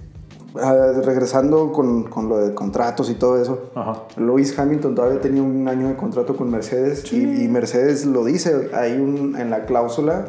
regresando 0.54 1.72
con, 1.72 2.04
con 2.04 2.30
lo 2.30 2.38
de 2.40 2.54
contratos 2.54 3.10
y 3.10 3.16
todo 3.16 3.42
eso. 3.42 3.72
Ajá. 3.76 4.04
Lewis 4.18 4.58
Hamilton 4.58 4.96
todavía 4.96 5.20
tenía 5.22 5.42
un 5.42 5.68
año 5.68 5.88
de 5.90 5.96
contrato 5.96 6.36
con 6.36 6.50
Mercedes 6.52 7.12
y, 7.14 7.44
y 7.44 7.48
Mercedes 7.48 8.06
lo 8.06 8.24
dice, 8.26 8.70
hay 8.74 8.94
un, 9.00 9.36
en 9.40 9.50
la 9.50 9.66
cláusula 9.66 10.26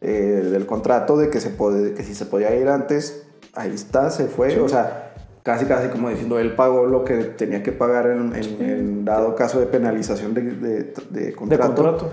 eh, 0.00 0.46
del 0.50 0.66
contrato 0.66 1.16
de 1.16 1.30
que, 1.30 1.40
se 1.40 1.50
puede, 1.50 1.94
que 1.94 2.02
si 2.02 2.14
se 2.14 2.26
podía 2.26 2.54
ir 2.56 2.68
antes, 2.68 3.24
ahí 3.54 3.72
está, 3.72 4.10
se 4.10 4.26
fue, 4.26 4.58
o 4.60 4.68
sea, 4.68 5.14
casi 5.42 5.64
casi 5.66 5.88
como 5.88 6.08
diciendo, 6.08 6.38
él 6.38 6.54
pagó 6.54 6.86
lo 6.86 7.04
que 7.04 7.16
tenía 7.24 7.62
que 7.62 7.72
pagar 7.72 8.06
en, 8.08 8.34
en- 8.34 8.62
en 8.62 9.04
dado 9.04 9.34
caso 9.34 9.58
de 9.60 9.66
penalización 9.66 10.34
de, 10.34 10.42
de- 10.42 10.94
de 11.10 11.20
De 11.26 11.32
contrato. 11.32 11.66
contrato. 11.74 12.10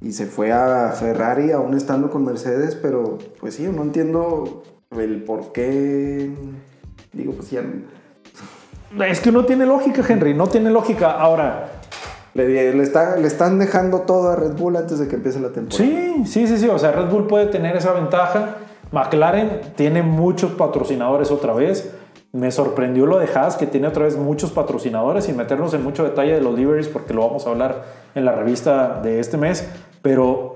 Y 0.00 0.12
se 0.12 0.26
fue 0.26 0.52
a 0.52 0.90
Ferrari 0.92 1.52
aún 1.52 1.74
estando 1.74 2.10
con 2.10 2.22
Mercedes, 2.24 2.74
pero 2.74 3.16
pues 3.40 3.54
sí, 3.54 3.66
no 3.74 3.82
entiendo 3.82 4.62
el 4.90 5.24
por 5.24 5.52
qué. 5.52 6.30
Digo, 7.16 7.32
pues 7.32 7.50
ya. 7.50 7.62
Es 9.06 9.20
que 9.20 9.32
no 9.32 9.44
tiene 9.44 9.66
lógica, 9.66 10.02
Henry, 10.08 10.34
no 10.34 10.46
tiene 10.46 10.70
lógica. 10.70 11.10
Ahora, 11.12 11.70
Le, 12.34 12.74
le, 12.74 12.82
está- 12.82 13.16
le 13.16 13.26
están 13.26 13.58
dejando 13.58 14.00
todo 14.02 14.30
a 14.30 14.36
Red 14.36 14.52
Bull 14.58 14.76
antes 14.76 14.98
de 14.98 15.08
que 15.08 15.16
empiece 15.16 15.40
la 15.40 15.48
temporada. 15.48 15.76
Sí, 15.82 16.22
sí, 16.26 16.46
sí, 16.46 16.58
sí. 16.58 16.68
O 16.68 16.78
sea, 16.78 16.92
Red 16.92 17.06
Bull 17.06 17.26
puede 17.26 17.46
tener 17.46 17.74
esa 17.76 17.92
ventaja. 17.92 18.56
McLaren 18.92 19.60
tiene 19.74 20.02
muchos 20.02 20.52
patrocinadores 20.52 21.30
otra 21.30 21.54
vez. 21.54 21.90
Me 22.32 22.50
sorprendió 22.50 23.06
lo 23.06 23.18
de 23.18 23.26
Haas, 23.34 23.56
que 23.56 23.66
tiene 23.66 23.86
otra 23.88 24.04
vez 24.04 24.18
muchos 24.18 24.50
patrocinadores, 24.50 25.24
sin 25.24 25.36
meternos 25.38 25.72
en 25.72 25.82
mucho 25.82 26.04
detalle 26.04 26.34
de 26.34 26.42
los 26.42 26.54
liveries, 26.54 26.88
porque 26.88 27.14
lo 27.14 27.26
vamos 27.26 27.46
a 27.46 27.50
hablar 27.50 27.84
en 28.14 28.26
la 28.26 28.32
revista 28.32 29.00
de 29.02 29.18
este 29.18 29.38
mes. 29.38 29.66
Pero 30.02 30.55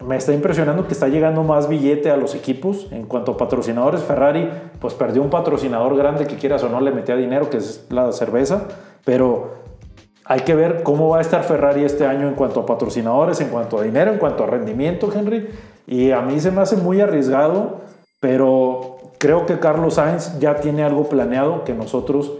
me 0.00 0.16
está 0.16 0.32
impresionando 0.32 0.86
que 0.86 0.94
está 0.94 1.08
llegando 1.08 1.42
más 1.42 1.68
billete 1.68 2.10
a 2.10 2.16
los 2.16 2.34
equipos. 2.34 2.88
En 2.90 3.06
cuanto 3.06 3.32
a 3.32 3.36
patrocinadores, 3.36 4.02
Ferrari, 4.02 4.48
pues 4.80 4.94
perdió 4.94 5.22
un 5.22 5.30
patrocinador 5.30 5.96
grande 5.96 6.26
que 6.26 6.36
quieras 6.36 6.62
o 6.62 6.68
no 6.68 6.80
le 6.80 6.90
metía 6.90 7.16
dinero, 7.16 7.50
que 7.50 7.58
es 7.58 7.86
la 7.90 8.10
cerveza. 8.12 8.68
Pero 9.04 9.60
hay 10.24 10.40
que 10.40 10.54
ver 10.54 10.82
cómo 10.82 11.08
va 11.08 11.18
a 11.18 11.20
estar 11.20 11.42
Ferrari 11.44 11.84
este 11.84 12.06
año 12.06 12.28
en 12.28 12.34
cuanto 12.34 12.60
a 12.60 12.66
patrocinadores, 12.66 13.40
en 13.40 13.48
cuanto 13.48 13.78
a 13.78 13.82
dinero, 13.82 14.12
en 14.12 14.18
cuanto 14.18 14.44
a 14.44 14.46
rendimiento, 14.46 15.10
Henry. 15.12 15.48
Y 15.86 16.12
a 16.12 16.22
mí 16.22 16.40
se 16.40 16.50
me 16.50 16.60
hace 16.60 16.76
muy 16.76 17.00
arriesgado, 17.00 17.80
pero 18.20 18.98
creo 19.18 19.44
que 19.44 19.58
Carlos 19.58 19.94
Sainz 19.94 20.38
ya 20.38 20.56
tiene 20.56 20.82
algo 20.82 21.08
planeado 21.08 21.64
que 21.64 21.74
nosotros 21.74 22.32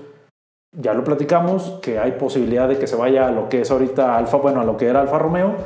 ya 0.73 0.95
lo 0.95 1.03
platicamos, 1.03 1.79
que 1.83 1.99
hay 1.99 2.13
posibilidad 2.13 2.69
de 2.69 2.79
que 2.79 2.87
se 2.87 2.97
vaya 2.97 3.27
a 3.27 3.33
lo 3.33 3.49
que 3.49 3.63
es 3.63 3.71
ahorita 3.71 4.17
Alfa, 4.17 4.37
bueno, 4.37 4.61
a 4.61 4.65
lo 4.65 4.77
que 4.77 4.87
era 4.87 5.01
Alfa 5.01 5.19
Romeo, 5.19 5.57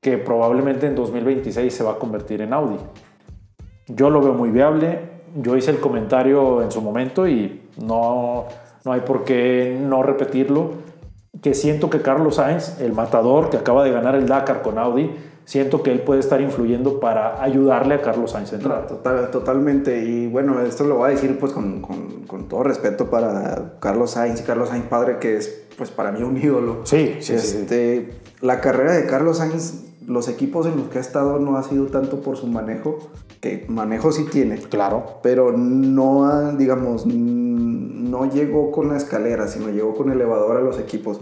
que 0.00 0.16
probablemente 0.18 0.86
en 0.86 0.94
2026 0.94 1.72
se 1.74 1.84
va 1.84 1.92
a 1.92 1.96
convertir 1.98 2.40
en 2.40 2.52
Audi. 2.52 2.76
Yo 3.86 4.08
lo 4.10 4.20
veo 4.22 4.32
muy 4.34 4.50
viable. 4.50 5.10
Yo 5.36 5.56
hice 5.56 5.70
el 5.70 5.78
comentario 5.78 6.62
en 6.62 6.70
su 6.72 6.80
momento 6.80 7.28
y 7.28 7.68
no, 7.76 8.46
no 8.84 8.92
hay 8.92 9.00
por 9.02 9.24
qué 9.24 9.78
no 9.80 10.02
repetirlo. 10.02 10.70
Que 11.42 11.54
siento 11.54 11.90
que 11.90 12.00
Carlos 12.02 12.36
Sainz, 12.36 12.80
el 12.80 12.92
matador 12.92 13.50
que 13.50 13.56
acaba 13.56 13.84
de 13.84 13.90
ganar 13.92 14.14
el 14.14 14.26
Dakar 14.26 14.62
con 14.62 14.78
Audi, 14.78 15.10
siento 15.44 15.82
que 15.82 15.92
él 15.92 16.00
puede 16.00 16.20
estar 16.20 16.40
influyendo 16.40 16.98
para 16.98 17.42
ayudarle 17.42 17.94
a 17.94 18.00
Carlos 18.02 18.32
Sainz 18.32 18.52
a 18.52 18.56
entrar. 18.56 18.86
total- 18.86 19.30
totalmente. 19.30 20.02
Y 20.04 20.26
bueno, 20.28 20.60
esto 20.62 20.84
lo 20.84 20.96
voy 20.96 21.08
a 21.10 21.14
decir 21.14 21.38
pues 21.38 21.52
con, 21.52 21.80
con- 21.82 22.24
con 22.26 22.48
todo 22.48 22.62
respeto 22.62 23.08
para 23.10 23.74
Carlos 23.80 24.12
Sainz 24.12 24.40
y 24.40 24.44
Carlos 24.44 24.70
Sainz 24.70 24.86
padre, 24.86 25.18
que 25.18 25.36
es 25.36 25.66
pues 25.76 25.90
para 25.90 26.10
mí 26.10 26.22
un 26.22 26.36
ídolo. 26.36 26.80
Sí, 26.84 27.16
sí, 27.20 27.38
sí. 27.38 27.56
Este, 27.58 28.10
La 28.40 28.60
carrera 28.60 28.92
de 28.94 29.06
Carlos 29.06 29.38
Sainz, 29.38 29.84
los 30.06 30.28
equipos 30.28 30.66
en 30.66 30.76
los 30.76 30.88
que 30.88 30.98
ha 30.98 31.00
estado 31.00 31.38
no 31.38 31.56
ha 31.56 31.62
sido 31.62 31.86
tanto 31.86 32.20
por 32.20 32.36
su 32.36 32.46
manejo, 32.46 32.98
que 33.40 33.64
manejo 33.68 34.12
sí 34.12 34.24
tiene, 34.30 34.56
Claro. 34.58 35.04
pero 35.22 35.52
no, 35.56 36.24
ha, 36.26 36.52
digamos, 36.52 37.06
no 37.06 38.30
llegó 38.30 38.70
con 38.70 38.88
la 38.88 38.96
escalera, 38.96 39.46
sino 39.48 39.68
llegó 39.70 39.94
con 39.94 40.10
elevador 40.10 40.56
a 40.56 40.60
los 40.60 40.78
equipos. 40.78 41.20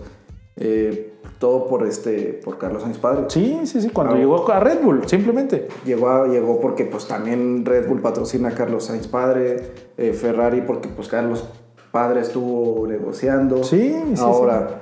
Eh, 0.56 1.14
todo 1.38 1.68
por, 1.68 1.86
este, 1.86 2.40
por 2.44 2.58
Carlos 2.58 2.82
Sainz 2.82 2.98
padre. 2.98 3.26
Sí, 3.28 3.60
sí, 3.64 3.80
sí. 3.80 3.90
Cuando 3.90 4.14
Ah. 4.14 4.18
llegó 4.18 4.50
a 4.50 4.58
Red 4.58 4.82
Bull, 4.82 5.02
simplemente. 5.06 5.68
Llegó, 5.84 6.08
a- 6.08 6.26
llegó 6.26 6.60
porque 6.60 6.84
pues 6.84 7.06
también 7.06 7.64
Red 7.64 7.86
Bull 7.88 8.00
patrocina 8.00 8.48
a 8.48 8.54
Carlos 8.54 8.84
Sainz 8.86 9.06
padre, 9.06 9.70
eh, 9.96 10.12
Ferrari 10.14 10.62
porque 10.62 10.88
pues 10.88 11.06
Carlos 11.06 11.44
padre 11.92 12.22
estuvo 12.22 12.84
negociando. 12.88 13.62
Sí, 13.62 13.94
sí, 14.14 14.20
Ahora 14.20 14.80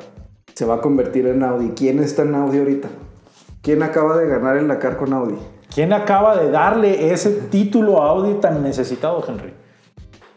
se 0.54 0.64
va 0.64 0.76
a 0.76 0.80
convertir 0.80 1.26
en 1.26 1.42
Audi. 1.42 1.72
¿Quién 1.76 1.98
está 1.98 2.22
en 2.22 2.34
Audi 2.36 2.58
ahorita? 2.58 2.88
¿Quién 3.66 3.82
acaba 3.82 4.16
de 4.16 4.28
ganar 4.28 4.56
el 4.56 4.68
Dakar 4.68 4.96
con 4.96 5.12
Audi? 5.12 5.34
¿Quién 5.74 5.92
acaba 5.92 6.36
de 6.36 6.52
darle 6.52 7.12
ese 7.12 7.32
título 7.32 8.00
a 8.00 8.10
Audi 8.10 8.34
tan 8.34 8.62
necesitado, 8.62 9.24
Henry? 9.26 9.54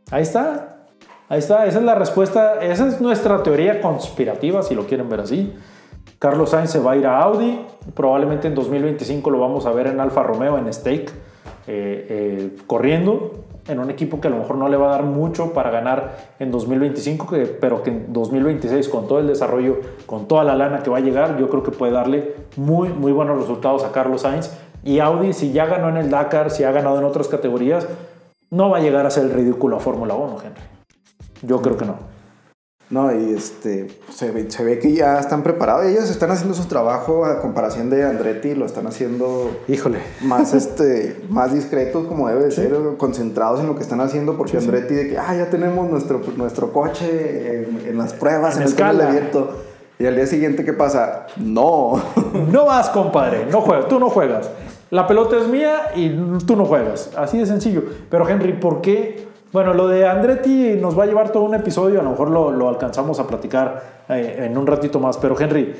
Ahí 0.09 0.23
está. 0.23 0.87
Ahí 1.27 1.37
está. 1.37 1.67
Esa 1.67 1.77
es 1.77 1.85
la 1.85 1.93
respuesta. 1.93 2.59
Esa 2.59 2.87
es 2.87 2.99
nuestra 2.99 3.43
teoría 3.43 3.81
conspirativa, 3.81 4.63
si 4.63 4.73
lo 4.73 4.87
quieren 4.87 5.09
ver 5.09 5.19
así. 5.19 5.55
Carlos 6.17 6.49
Sainz 6.49 6.71
se 6.71 6.79
va 6.79 6.93
a 6.93 6.95
ir 6.95 7.05
a 7.05 7.21
Audi. 7.21 7.63
Probablemente 7.93 8.47
en 8.47 8.55
2025 8.55 9.29
lo 9.29 9.39
vamos 9.39 9.67
a 9.67 9.73
ver 9.73 9.85
en 9.85 9.99
Alfa 9.99 10.23
Romeo, 10.23 10.57
en 10.57 10.73
Stake, 10.73 11.11
eh, 11.67 12.07
eh, 12.09 12.57
corriendo 12.65 13.45
en 13.69 13.79
un 13.79 13.89
equipo 13.89 14.19
que 14.19 14.27
a 14.27 14.31
lo 14.31 14.37
mejor 14.37 14.57
no 14.57 14.67
le 14.67 14.77
va 14.77 14.87
a 14.87 14.91
dar 14.91 15.03
mucho 15.03 15.53
para 15.53 15.69
ganar 15.69 16.17
en 16.39 16.51
2025, 16.51 17.27
que- 17.27 17.45
pero 17.45 17.83
que 17.83 17.91
en 17.91 18.11
2026 18.11 18.89
con 18.89 19.07
todo 19.07 19.19
el 19.19 19.27
desarrollo, 19.27 19.77
con 20.05 20.27
toda 20.27 20.43
la 20.43 20.55
lana 20.55 20.79
que 20.83 20.89
va 20.89 20.97
a 20.97 21.01
llegar, 21.01 21.37
yo 21.37 21.49
creo 21.49 21.63
que 21.63 21.71
puede 21.71 21.91
darle 21.91 22.35
muy, 22.57 22.89
muy 22.89 23.11
buenos 23.11 23.39
resultados 23.39 23.83
a 23.83 23.91
Carlos 23.91 24.21
Sainz. 24.21 24.51
Y 24.83 24.99
Audi, 24.99 25.33
si 25.33 25.51
ya 25.51 25.65
ganó 25.65 25.89
en 25.89 25.97
el 25.97 26.09
Dakar, 26.09 26.51
si 26.51 26.63
ha 26.63 26.71
ganado 26.71 26.97
en 26.99 27.03
otras 27.05 27.27
categorías, 27.27 27.87
no 28.49 28.69
va 28.69 28.77
a 28.77 28.81
llegar 28.81 29.05
a 29.05 29.11
ser 29.11 29.25
el 29.25 29.31
ridículo 29.31 29.77
a 29.77 29.79
Fórmula 29.79 30.15
1, 30.15 30.37
Henry. 30.43 30.61
Yo 31.43 31.61
creo 31.61 31.77
que 31.77 31.85
no. 31.85 31.95
No, 32.89 33.13
y 33.15 33.33
este, 33.33 33.87
se 34.11 34.31
ve, 34.31 34.49
se 34.49 34.63
ve 34.63 34.79
que 34.79 34.93
ya 34.93 35.19
están 35.19 35.43
preparados. 35.43 35.85
Ellos 35.85 36.09
están 36.09 36.31
haciendo 36.31 36.55
su 36.55 36.65
trabajo 36.65 37.23
a 37.23 37.39
comparación 37.39 37.91
de 37.91 38.03
Andretti, 38.03 38.55
lo 38.55 38.65
están 38.65 38.87
haciendo 38.87 39.51
Híjole. 39.67 39.99
más, 40.21 40.53
este, 40.55 41.21
más 41.29 41.53
discretos 41.53 42.07
como 42.07 42.27
debe 42.27 42.45
de 42.45 42.51
ser, 42.51 42.75
concentrados 42.97 43.59
en 43.59 43.67
lo 43.67 43.75
que 43.75 43.83
están 43.83 44.01
haciendo, 44.01 44.37
porque 44.37 44.57
Andretti 44.57 44.95
de 44.95 45.09
que, 45.09 45.17
ah, 45.19 45.35
ya 45.35 45.51
tenemos 45.51 45.87
nuestro, 45.87 46.19
nuestro 46.35 46.73
coche 46.73 47.63
en, 47.69 47.81
en 47.89 47.97
las 47.97 48.13
pruebas, 48.13 48.55
En 48.55 48.61
en, 48.61 48.67
el 48.67 48.69
escala. 48.73 49.07
abierto. 49.09 49.57
Y 49.99 50.05
al 50.07 50.15
día 50.15 50.25
siguiente, 50.25 50.65
¿qué 50.65 50.73
pasa? 50.73 51.27
No. 51.37 52.01
No 52.51 52.65
vas, 52.65 52.89
compadre. 52.89 53.45
No 53.51 53.61
juegas. 53.61 53.87
Tú 53.87 53.99
no 53.99 54.09
juegas. 54.09 54.49
La 54.89 55.05
pelota 55.05 55.37
es 55.37 55.47
mía 55.47 55.91
y 55.95 56.09
tú 56.47 56.55
no 56.55 56.65
juegas. 56.65 57.11
Así 57.15 57.37
de 57.37 57.45
sencillo. 57.45 57.83
Pero 58.09 58.27
Henry, 58.27 58.53
¿por 58.53 58.81
qué? 58.81 59.28
Bueno, 59.51 59.73
lo 59.73 59.87
de 59.87 60.07
Andretti 60.07 60.77
nos 60.79 60.97
va 60.97 61.03
a 61.03 61.05
llevar 61.07 61.31
todo 61.31 61.43
un 61.43 61.55
episodio. 61.55 61.99
A 61.99 62.03
lo 62.03 62.11
mejor 62.11 62.29
lo, 62.29 62.51
lo 62.51 62.69
alcanzamos 62.69 63.19
a 63.19 63.25
platicar 63.25 64.03
eh, 64.07 64.45
en 64.45 64.57
un 64.57 64.67
ratito 64.67 64.99
más. 64.99 65.17
Pero 65.17 65.39
Henry, 65.39 65.75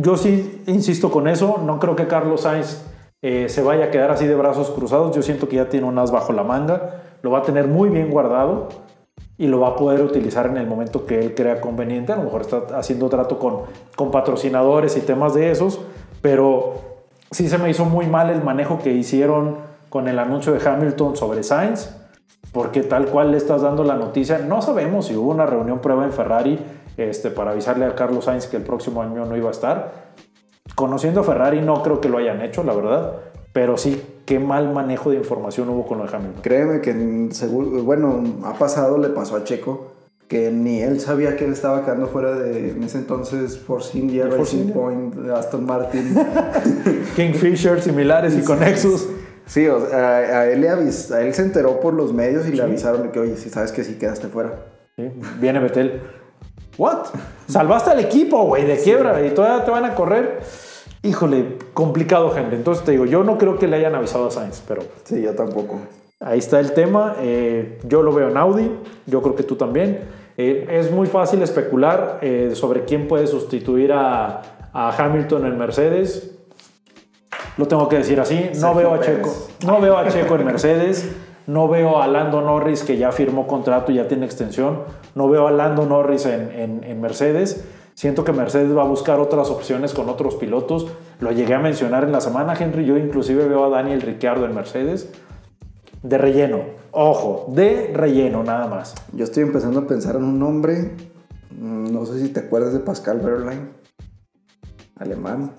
yo 0.00 0.16
sí 0.16 0.64
insisto 0.66 1.10
con 1.10 1.28
eso. 1.28 1.60
No 1.64 1.78
creo 1.78 1.94
que 1.94 2.08
Carlos 2.08 2.40
Sainz 2.40 2.82
eh, 3.22 3.48
se 3.48 3.62
vaya 3.62 3.86
a 3.86 3.90
quedar 3.90 4.10
así 4.10 4.26
de 4.26 4.34
brazos 4.34 4.70
cruzados. 4.70 5.14
Yo 5.14 5.22
siento 5.22 5.48
que 5.48 5.56
ya 5.56 5.68
tiene 5.68 5.86
un 5.86 5.96
as 5.98 6.10
bajo 6.10 6.32
la 6.32 6.42
manga. 6.42 7.02
Lo 7.22 7.30
va 7.30 7.38
a 7.38 7.42
tener 7.42 7.68
muy 7.68 7.90
bien 7.90 8.10
guardado 8.10 8.68
y 9.36 9.46
lo 9.46 9.60
va 9.60 9.68
a 9.68 9.76
poder 9.76 10.02
utilizar 10.02 10.46
en 10.46 10.56
el 10.56 10.66
momento 10.66 11.06
que 11.06 11.20
él 11.20 11.36
crea 11.36 11.60
conveniente. 11.60 12.12
A 12.12 12.16
lo 12.16 12.24
mejor 12.24 12.40
está 12.40 12.62
haciendo 12.76 13.08
trato 13.08 13.38
con, 13.38 13.60
con 13.94 14.10
patrocinadores 14.10 14.96
y 14.96 15.00
temas 15.00 15.32
de 15.32 15.52
esos, 15.52 15.80
pero 16.20 16.74
sí 17.30 17.48
se 17.48 17.56
me 17.58 17.70
hizo 17.70 17.84
muy 17.84 18.08
mal 18.08 18.30
el 18.30 18.42
manejo 18.42 18.80
que 18.80 18.92
hicieron 18.92 19.58
con 19.90 20.08
el 20.08 20.18
anuncio 20.18 20.52
de 20.52 20.68
Hamilton 20.68 21.16
sobre 21.16 21.44
Sainz, 21.44 21.94
porque 22.52 22.82
tal 22.82 23.06
cual 23.06 23.30
le 23.30 23.36
estás 23.36 23.62
dando 23.62 23.84
la 23.84 23.96
noticia, 23.96 24.38
no 24.38 24.62
sabemos 24.62 25.06
si 25.06 25.16
hubo 25.16 25.30
una 25.30 25.46
reunión 25.46 25.80
prueba 25.80 26.04
en 26.04 26.12
Ferrari 26.12 26.58
este, 26.96 27.30
para 27.30 27.52
avisarle 27.52 27.84
a 27.84 27.94
Carlos 27.94 28.24
Sainz 28.24 28.46
que 28.46 28.56
el 28.56 28.62
próximo 28.62 29.02
año 29.02 29.24
no 29.24 29.36
iba 29.36 29.48
a 29.48 29.52
estar. 29.52 30.08
Conociendo 30.74 31.20
a 31.20 31.24
Ferrari 31.24 31.60
no 31.60 31.82
creo 31.82 32.00
que 32.00 32.08
lo 32.08 32.18
hayan 32.18 32.40
hecho, 32.42 32.62
la 32.62 32.74
verdad, 32.74 33.16
pero 33.52 33.76
sí 33.76 34.02
qué 34.24 34.38
mal 34.38 34.72
manejo 34.72 35.10
de 35.10 35.16
información 35.16 35.68
hubo 35.70 35.86
con 35.86 35.98
lo 35.98 36.04
de 36.04 36.14
Hamilton. 36.14 36.42
Créeme 36.42 36.80
que, 36.80 37.28
seguro, 37.30 37.82
bueno, 37.82 38.22
ha 38.44 38.54
pasado, 38.54 38.98
le 38.98 39.08
pasó 39.08 39.36
a 39.36 39.44
Checo, 39.44 39.92
que 40.28 40.50
ni 40.50 40.80
él 40.80 41.00
sabía 41.00 41.36
que 41.36 41.46
él 41.46 41.52
estaba 41.52 41.84
quedando 41.84 42.08
fuera 42.08 42.32
de, 42.32 42.70
en 42.70 42.82
ese 42.82 42.98
entonces, 42.98 43.58
Force 43.58 43.98
India, 43.98 44.24
Force 44.26 44.38
Racing 44.38 44.58
India. 44.58 44.74
Point, 44.74 45.30
Aston 45.30 45.64
Martin. 45.64 46.14
Kingfisher, 47.16 47.80
similares 47.80 48.36
y 48.36 48.42
conexos. 48.42 49.08
Sí, 49.48 49.66
o 49.66 49.80
sea, 49.88 50.16
a, 50.18 50.46
él 50.50 50.60
le 50.60 50.68
avis, 50.68 51.10
a 51.10 51.22
él 51.22 51.34
se 51.34 51.42
enteró 51.42 51.80
por 51.80 51.94
los 51.94 52.12
medios 52.12 52.46
y 52.46 52.52
le 52.52 52.62
avisaron 52.62 53.02
de 53.02 53.10
que, 53.10 53.18
oye, 53.18 53.36
si 53.36 53.48
sabes 53.50 53.72
que 53.72 53.82
sí 53.82 53.94
quedaste 53.94 54.28
fuera. 54.28 54.52
Sí, 54.94 55.10
Viene 55.40 55.58
Betel. 55.58 56.00
¿What? 56.76 57.06
Salvaste 57.48 57.90
al 57.90 57.98
equipo, 58.00 58.44
güey, 58.44 58.64
de 58.64 58.76
quiebra 58.76 59.24
y 59.26 59.30
todavía 59.30 59.64
te 59.64 59.70
van 59.70 59.84
a 59.84 59.94
correr. 59.94 60.40
Híjole, 61.02 61.56
complicado, 61.72 62.36
Henry. 62.36 62.56
Entonces 62.56 62.84
te 62.84 62.92
digo, 62.92 63.04
yo 63.06 63.24
no 63.24 63.38
creo 63.38 63.58
que 63.58 63.66
le 63.66 63.76
hayan 63.76 63.94
avisado 63.94 64.28
a 64.28 64.30
Sainz, 64.30 64.62
pero 64.68 64.82
Sí, 65.04 65.22
yo 65.22 65.34
tampoco. 65.34 65.80
ahí 66.20 66.38
está 66.38 66.60
el 66.60 66.72
tema. 66.72 67.16
Eh, 67.20 67.78
yo 67.84 68.02
lo 68.02 68.12
veo 68.12 68.28
en 68.28 68.36
Audi, 68.36 68.70
yo 69.06 69.22
creo 69.22 69.34
que 69.34 69.42
tú 69.44 69.56
también. 69.56 70.00
Eh, 70.36 70.66
es 70.70 70.90
muy 70.92 71.06
fácil 71.08 71.42
especular 71.42 72.18
eh, 72.20 72.50
sobre 72.54 72.84
quién 72.84 73.08
puede 73.08 73.26
sustituir 73.26 73.92
a, 73.92 74.42
a 74.72 74.96
Hamilton 74.96 75.46
en 75.46 75.58
Mercedes. 75.58 76.37
Lo 77.58 77.66
tengo 77.68 77.88
que 77.88 77.96
decir 77.98 78.18
así. 78.20 78.50
No 78.60 78.74
veo 78.74 78.94
a. 78.94 79.00
Checo. 79.00 79.30
No 79.66 79.80
veo 79.80 79.98
a 79.98 80.08
Checo 80.08 80.36
en 80.36 80.44
Mercedes. 80.46 81.10
No 81.46 81.66
veo 81.68 82.00
a 82.00 82.06
Lando 82.06 82.40
Norris 82.42 82.82
que 82.84 82.96
ya 82.98 83.10
firmó 83.12 83.46
contrato 83.46 83.90
y 83.92 83.96
ya 83.96 84.06
tiene 84.08 84.24
extensión. 84.26 84.80
No 85.14 85.28
veo 85.28 85.46
a 85.48 85.50
Lando 85.50 85.84
Norris 85.86 86.24
en, 86.26 86.50
en- 86.52 86.84
en 86.84 87.00
Mercedes. 87.00 87.64
Siento 87.94 88.22
que 88.22 88.32
Mercedes 88.32 88.76
va 88.76 88.82
a 88.82 88.86
buscar 88.86 89.18
otras 89.18 89.50
opciones 89.50 89.92
con 89.92 90.08
otros 90.08 90.36
pilotos. 90.36 90.86
Lo 91.20 91.32
llegué 91.32 91.54
a 91.54 91.58
mencionar 91.58 92.04
en 92.04 92.12
la 92.12 92.20
semana, 92.20 92.54
Henry. 92.58 92.84
Yo 92.84 92.96
inclusive 92.96 93.48
veo 93.48 93.64
a 93.64 93.70
Daniel 93.70 94.02
Ricciardo 94.02 94.44
en 94.44 94.54
Mercedes. 94.54 95.10
De 96.02 96.16
relleno. 96.16 96.60
Ojo, 96.92 97.46
de 97.48 97.90
relleno 97.94 98.44
nada 98.44 98.66
más. 98.68 98.94
Yo 99.12 99.24
estoy 99.24 99.42
empezando 99.42 99.80
a 99.80 99.86
pensar 99.86 100.14
en 100.16 100.24
un 100.24 100.38
nombre. 100.38 100.92
mm, 101.58 101.90
No 101.92 102.06
sé 102.06 102.20
si 102.20 102.28
te 102.28 102.40
acuerdas 102.40 102.72
de 102.72 102.78
Pascal 102.80 103.20
Wehrlein. 103.24 103.70
Alemán. 104.96 105.52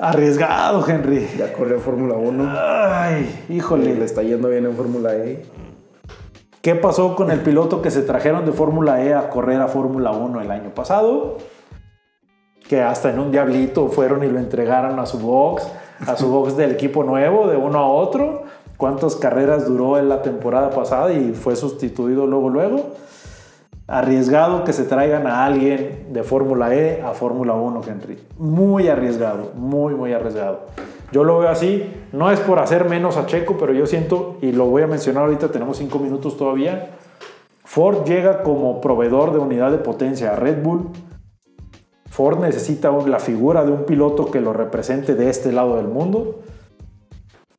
Arriesgado, 0.00 0.86
Henry. 0.88 1.28
Ya 1.36 1.52
corrió 1.52 1.78
Fórmula 1.78 2.14
1. 2.14 2.52
Ay, 2.56 3.44
Le 3.48 3.54
híjole. 3.56 4.04
está 4.04 4.22
yendo 4.22 4.48
bien 4.48 4.64
en 4.64 4.74
Fórmula 4.74 5.14
E. 5.14 5.44
¿Qué 6.62 6.74
pasó 6.74 7.14
con 7.16 7.30
el 7.30 7.40
piloto 7.40 7.82
que 7.82 7.90
se 7.90 8.02
trajeron 8.02 8.44
de 8.46 8.52
Fórmula 8.52 9.04
E 9.04 9.14
a 9.14 9.28
correr 9.28 9.60
a 9.60 9.68
Fórmula 9.68 10.10
1 10.12 10.40
el 10.40 10.50
año 10.50 10.70
pasado? 10.74 11.36
que 12.68 12.80
hasta 12.80 13.10
en 13.10 13.18
un 13.18 13.32
diablito 13.32 13.88
fueron 13.88 14.22
y 14.22 14.28
lo 14.28 14.38
entregaron 14.38 15.00
a 15.00 15.06
su 15.06 15.18
box, 15.18 15.66
a 16.06 16.16
su 16.16 16.28
box 16.30 16.56
del 16.56 16.70
equipo 16.70 17.02
nuevo, 17.02 17.48
de 17.48 17.56
uno 17.56 17.80
a 17.80 17.86
otro. 17.88 18.44
¿Cuántas 18.76 19.16
carreras 19.16 19.66
duró 19.66 19.98
en 19.98 20.08
la 20.08 20.22
temporada 20.22 20.70
pasada 20.70 21.12
y 21.12 21.32
fue 21.32 21.56
sustituido 21.56 22.28
luego, 22.28 22.48
luego? 22.48 22.90
Arriesgado 23.90 24.62
que 24.62 24.72
se 24.72 24.84
traigan 24.84 25.26
a 25.26 25.44
alguien 25.44 26.06
de 26.12 26.22
Fórmula 26.22 26.72
E 26.74 27.02
a 27.02 27.10
Fórmula 27.10 27.54
1, 27.54 27.82
Henry. 27.88 28.18
Muy 28.38 28.86
arriesgado, 28.86 29.50
muy, 29.54 29.94
muy 29.94 30.12
arriesgado. 30.12 30.60
Yo 31.10 31.24
lo 31.24 31.40
veo 31.40 31.48
así, 31.48 31.92
no 32.12 32.30
es 32.30 32.38
por 32.38 32.60
hacer 32.60 32.88
menos 32.88 33.16
a 33.16 33.26
Checo, 33.26 33.56
pero 33.58 33.72
yo 33.72 33.86
siento, 33.86 34.38
y 34.40 34.52
lo 34.52 34.66
voy 34.66 34.82
a 34.82 34.86
mencionar 34.86 35.24
ahorita, 35.24 35.48
tenemos 35.48 35.78
cinco 35.78 35.98
minutos 35.98 36.36
todavía, 36.36 36.90
Ford 37.64 38.04
llega 38.04 38.42
como 38.42 38.80
proveedor 38.80 39.32
de 39.32 39.38
unidad 39.38 39.70
de 39.70 39.78
potencia 39.78 40.32
a 40.32 40.36
Red 40.36 40.62
Bull. 40.62 40.90
Ford 42.08 42.40
necesita 42.40 42.90
la 42.90 43.20
figura 43.20 43.64
de 43.64 43.70
un 43.70 43.84
piloto 43.84 44.30
que 44.32 44.40
lo 44.40 44.52
represente 44.52 45.14
de 45.14 45.30
este 45.30 45.52
lado 45.52 45.76
del 45.76 45.86
mundo. 45.86 46.40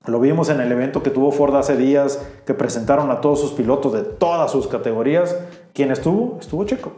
Lo 0.06 0.20
vimos 0.20 0.50
en 0.50 0.60
el 0.60 0.70
evento 0.70 1.02
que 1.02 1.12
tuvo 1.12 1.32
Ford 1.32 1.56
hace 1.56 1.78
días, 1.78 2.22
que 2.46 2.54
presentaron 2.54 3.10
a 3.10 3.22
todos 3.22 3.40
sus 3.40 3.52
pilotos 3.52 3.94
de 3.94 4.02
todas 4.02 4.52
sus 4.52 4.68
categorías. 4.68 5.38
¿Quién 5.74 5.92
estuvo? 5.92 6.38
Estuvo 6.40 6.64
Checo. 6.66 6.92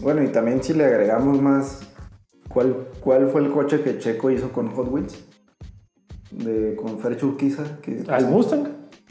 Bueno, 0.00 0.22
y 0.22 0.28
también 0.28 0.62
si 0.62 0.72
le 0.74 0.84
agregamos 0.84 1.40
más, 1.40 1.80
¿cuál, 2.48 2.88
cuál 3.00 3.28
fue 3.28 3.40
el 3.42 3.50
coche 3.50 3.82
que 3.82 3.98
Checo 3.98 4.30
hizo 4.30 4.50
con 4.52 4.70
Hot 4.74 4.88
Wheels? 4.90 5.24
De, 6.30 6.74
con 6.76 6.98
quizá. 7.36 7.62
Que, 7.82 8.04
¿Al 8.08 8.26
Mustang? 8.26 8.68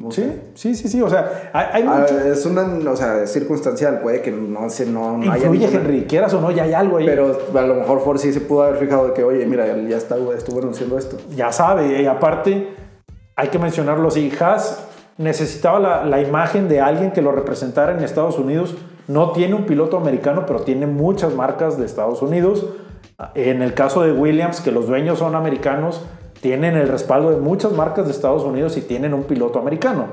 Sí, 0.09 0.25
sí, 0.55 0.73
sí, 0.73 0.87
sí. 0.87 1.01
O 1.01 1.09
sea, 1.09 1.51
hay, 1.53 1.67
hay 1.73 1.85
Ah, 1.87 1.99
mucho- 2.01 2.19
es 2.19 2.45
una, 2.47 2.63
o 2.89 2.95
sea, 2.95 3.21
es 3.21 3.31
circunstancial, 3.31 3.99
puede 4.01 4.21
que 4.21 4.31
no, 4.31 4.67
se, 4.69 4.87
no, 4.87 5.17
no 5.17 5.31
haya 5.31 5.43
Influye, 5.45 5.67
ninguna- 5.67 5.79
Henry, 5.85 6.05
quieras 6.05 6.33
o 6.33 6.41
no, 6.41 6.49
ya 6.49 6.63
hay 6.63 6.73
algo 6.73 6.97
ahí. 6.97 7.05
Pero 7.05 7.37
a 7.53 7.61
lo 7.61 7.75
mejor 7.75 8.01
Ford 8.03 8.17
sí 8.17 8.33
se 8.33 8.41
pudo 8.41 8.63
haber 8.63 8.77
fijado 8.77 9.07
de 9.09 9.13
que, 9.13 9.23
oye, 9.23 9.45
mira, 9.45 9.67
ya 9.87 9.97
está, 9.97 10.15
estuvo 10.35 10.59
anunciando 10.59 10.97
esto. 10.97 11.17
ya 11.35 11.51
sabe, 11.51 12.01
y 12.01 12.05
aparte, 12.07 12.69
hay 13.35 13.49
que 13.49 13.59
mencionarlo 13.59 14.07
así, 14.07 14.31
Haas 14.39 14.87
necesitaba 15.17 16.03
la, 16.05 16.21
imagen 16.21 16.67
de 16.67 16.81
alguien 16.81 17.11
que 17.11 17.21
lo 17.21 17.31
representara 17.31 17.91
en 17.91 18.03
Estados 18.03 18.37
Unidos. 18.37 18.75
No 19.07 19.31
tiene 19.31 19.55
un 19.55 19.65
piloto 19.65 19.97
americano, 19.97 20.45
pero 20.45 20.61
tiene 20.61 20.87
muchas 20.87 21.33
marcas 21.33 21.77
de 21.77 21.85
Estados 21.85 22.21
Unidos. 22.21 22.65
En 23.35 23.61
el 23.61 23.73
caso 23.73 24.01
de 24.01 24.11
Williams, 24.11 24.61
que 24.61 24.71
los 24.71 24.87
dueños 24.87 25.19
son 25.19 25.35
americanos, 25.35 26.01
tienen 26.41 26.75
el 26.75 26.87
respaldo 26.87 27.29
de 27.29 27.37
muchas 27.37 27.71
marcas 27.73 28.05
de 28.05 28.11
Estados 28.11 28.43
Unidos 28.43 28.77
y 28.77 28.81
tienen 28.81 29.13
un 29.13 29.23
piloto 29.23 29.59
americano. 29.59 30.07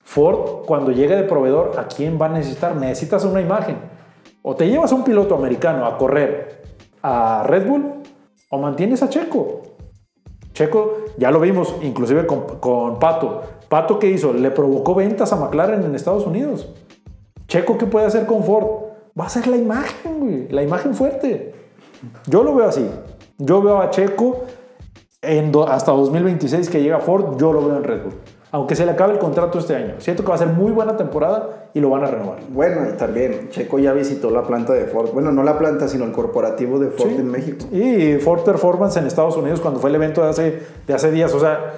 Ford, 0.00 0.64
cuando 0.66 0.92
llegue 0.92 1.16
de 1.16 1.24
proveedor, 1.24 1.78
¿a 1.78 1.86
quién 1.86 2.18
va 2.20 2.26
a 2.26 2.30
necesitar? 2.30 2.74
Necesitas 2.76 3.24
una 3.24 3.40
imagen. 3.40 3.76
O 4.42 4.54
te 4.54 4.68
llevas 4.68 4.92
un 4.92 5.04
piloto 5.04 5.34
americano 5.34 5.86
a 5.86 5.98
correr 5.98 6.62
a 7.02 7.44
Red 7.44 7.66
Bull 7.66 8.02
o 8.50 8.58
mantienes 8.58 9.02
a 9.02 9.08
Checo. 9.08 9.62
Checo, 10.52 11.05
ya 11.18 11.30
lo 11.30 11.40
vimos, 11.40 11.74
inclusive 11.82 12.26
con, 12.26 12.42
con 12.60 12.98
Pato. 12.98 13.42
Pato, 13.68 13.98
¿qué 13.98 14.08
hizo? 14.10 14.32
Le 14.32 14.50
provocó 14.50 14.94
ventas 14.94 15.32
a 15.32 15.36
McLaren 15.36 15.82
en 15.84 15.94
Estados 15.94 16.26
Unidos. 16.26 16.68
Checo, 17.48 17.78
¿qué 17.78 17.86
puede 17.86 18.06
hacer 18.06 18.26
con 18.26 18.44
Ford? 18.44 18.66
Va 19.18 19.26
a 19.26 19.28
ser 19.28 19.46
la 19.46 19.56
imagen, 19.56 20.20
güey. 20.20 20.48
La 20.48 20.62
imagen 20.62 20.94
fuerte. 20.94 21.54
Yo 22.26 22.42
lo 22.42 22.54
veo 22.54 22.68
así. 22.68 22.88
Yo 23.38 23.62
veo 23.62 23.78
a 23.80 23.90
Checo 23.90 24.42
en 25.22 25.50
do- 25.52 25.66
hasta 25.68 25.92
2026 25.92 26.68
que 26.70 26.82
llega 26.82 27.00
Ford, 27.00 27.36
yo 27.38 27.52
lo 27.52 27.66
veo 27.66 27.76
en 27.76 27.84
Red 27.84 28.02
Bull. 28.04 28.14
Aunque 28.56 28.74
se 28.74 28.86
le 28.86 28.92
acabe 28.92 29.12
el 29.12 29.18
contrato 29.18 29.58
este 29.58 29.76
año. 29.76 29.96
Siento 29.98 30.22
que 30.22 30.30
va 30.30 30.36
a 30.36 30.38
ser 30.38 30.46
muy 30.48 30.72
buena 30.72 30.96
temporada 30.96 31.68
y 31.74 31.80
lo 31.80 31.90
van 31.90 32.04
a 32.04 32.06
renovar. 32.06 32.38
Bueno, 32.48 32.88
y 32.88 32.96
también 32.96 33.50
Checo 33.50 33.78
ya 33.78 33.92
visitó 33.92 34.30
la 34.30 34.42
planta 34.44 34.72
de 34.72 34.84
Ford. 34.86 35.10
Bueno, 35.12 35.30
no 35.30 35.42
la 35.42 35.58
planta, 35.58 35.88
sino 35.88 36.04
el 36.06 36.12
corporativo 36.12 36.78
de 36.78 36.88
Ford 36.88 37.10
Sí. 37.10 37.16
en 37.18 37.30
México. 37.30 37.66
Y 37.70 38.14
Ford 38.14 38.40
Performance 38.44 38.96
en 38.96 39.06
Estados 39.06 39.36
Unidos 39.36 39.60
cuando 39.60 39.78
fue 39.78 39.90
el 39.90 39.96
evento 39.96 40.22
de 40.22 40.30
hace, 40.30 40.62
de 40.86 40.94
hace 40.94 41.10
días. 41.10 41.34
O 41.34 41.38
sea, 41.40 41.74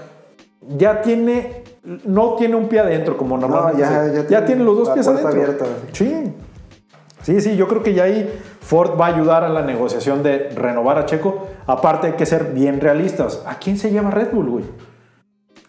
ya 0.76 1.02
tiene, 1.02 1.64
no 2.04 2.34
tiene 2.36 2.54
un 2.54 2.68
pie 2.68 2.78
adentro 2.78 3.16
como 3.16 3.36
normalmente. 3.36 3.80
ya- 3.80 4.04
se- 4.04 4.14
ya 4.14 4.26
tiene 4.26 4.46
tiene 4.46 4.64
los 4.64 4.78
dos 4.78 4.88
la 4.88 4.94
pies 4.94 5.08
adentro. 5.08 5.28
abierta. 5.30 5.64
Sí. 5.92 6.32
Sí, 7.22 7.40
sí, 7.40 7.56
yo 7.56 7.66
creo 7.66 7.82
que 7.82 7.92
ya 7.94 8.04
ahí 8.04 8.30
Ford 8.60 8.92
va 8.98 9.06
a 9.06 9.14
ayudar 9.16 9.42
a 9.42 9.48
la 9.48 9.62
negociación 9.62 10.22
de 10.22 10.50
renovar 10.54 10.96
a 10.98 11.06
Checo. 11.06 11.46
Aparte 11.66 12.06
hay 12.06 12.12
que 12.12 12.24
ser 12.24 12.52
bien 12.54 12.80
realistas. 12.80 13.42
¿A 13.46 13.58
quién 13.58 13.76
se 13.78 13.90
lleva 13.90 14.10
Red 14.12 14.28
Bull, 14.32 14.48
güey? 14.48 14.64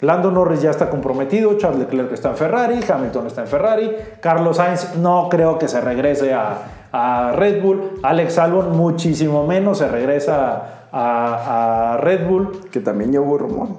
Lando 0.01 0.31
Norris 0.31 0.61
ya 0.61 0.69
está 0.69 0.89
comprometido, 0.89 1.57
Charles 1.57 1.79
Leclerc 1.79 2.13
está 2.13 2.29
en 2.29 2.37
Ferrari, 2.37 2.79
Hamilton 2.87 3.27
está 3.27 3.41
en 3.41 3.47
Ferrari, 3.47 3.91
Carlos 4.21 4.55
Sainz 4.55 4.95
no 4.95 5.27
creo 5.29 5.59
que 5.59 5.67
se 5.67 5.81
regrese 5.81 6.33
a, 6.33 6.57
a 6.93 7.33
Red 7.33 7.61
Bull, 7.61 7.99
Alex 8.01 8.37
Albon 8.37 8.77
muchísimo 8.77 9.45
menos 9.45 9.79
se 9.79 9.89
regresa 9.89 10.87
a, 10.91 11.93
a 11.93 11.97
Red 11.97 12.27
Bull, 12.29 12.61
Que 12.71 12.79
también 12.79 13.11
ya 13.11 13.19
hubo 13.19 13.37
rumor. 13.37 13.69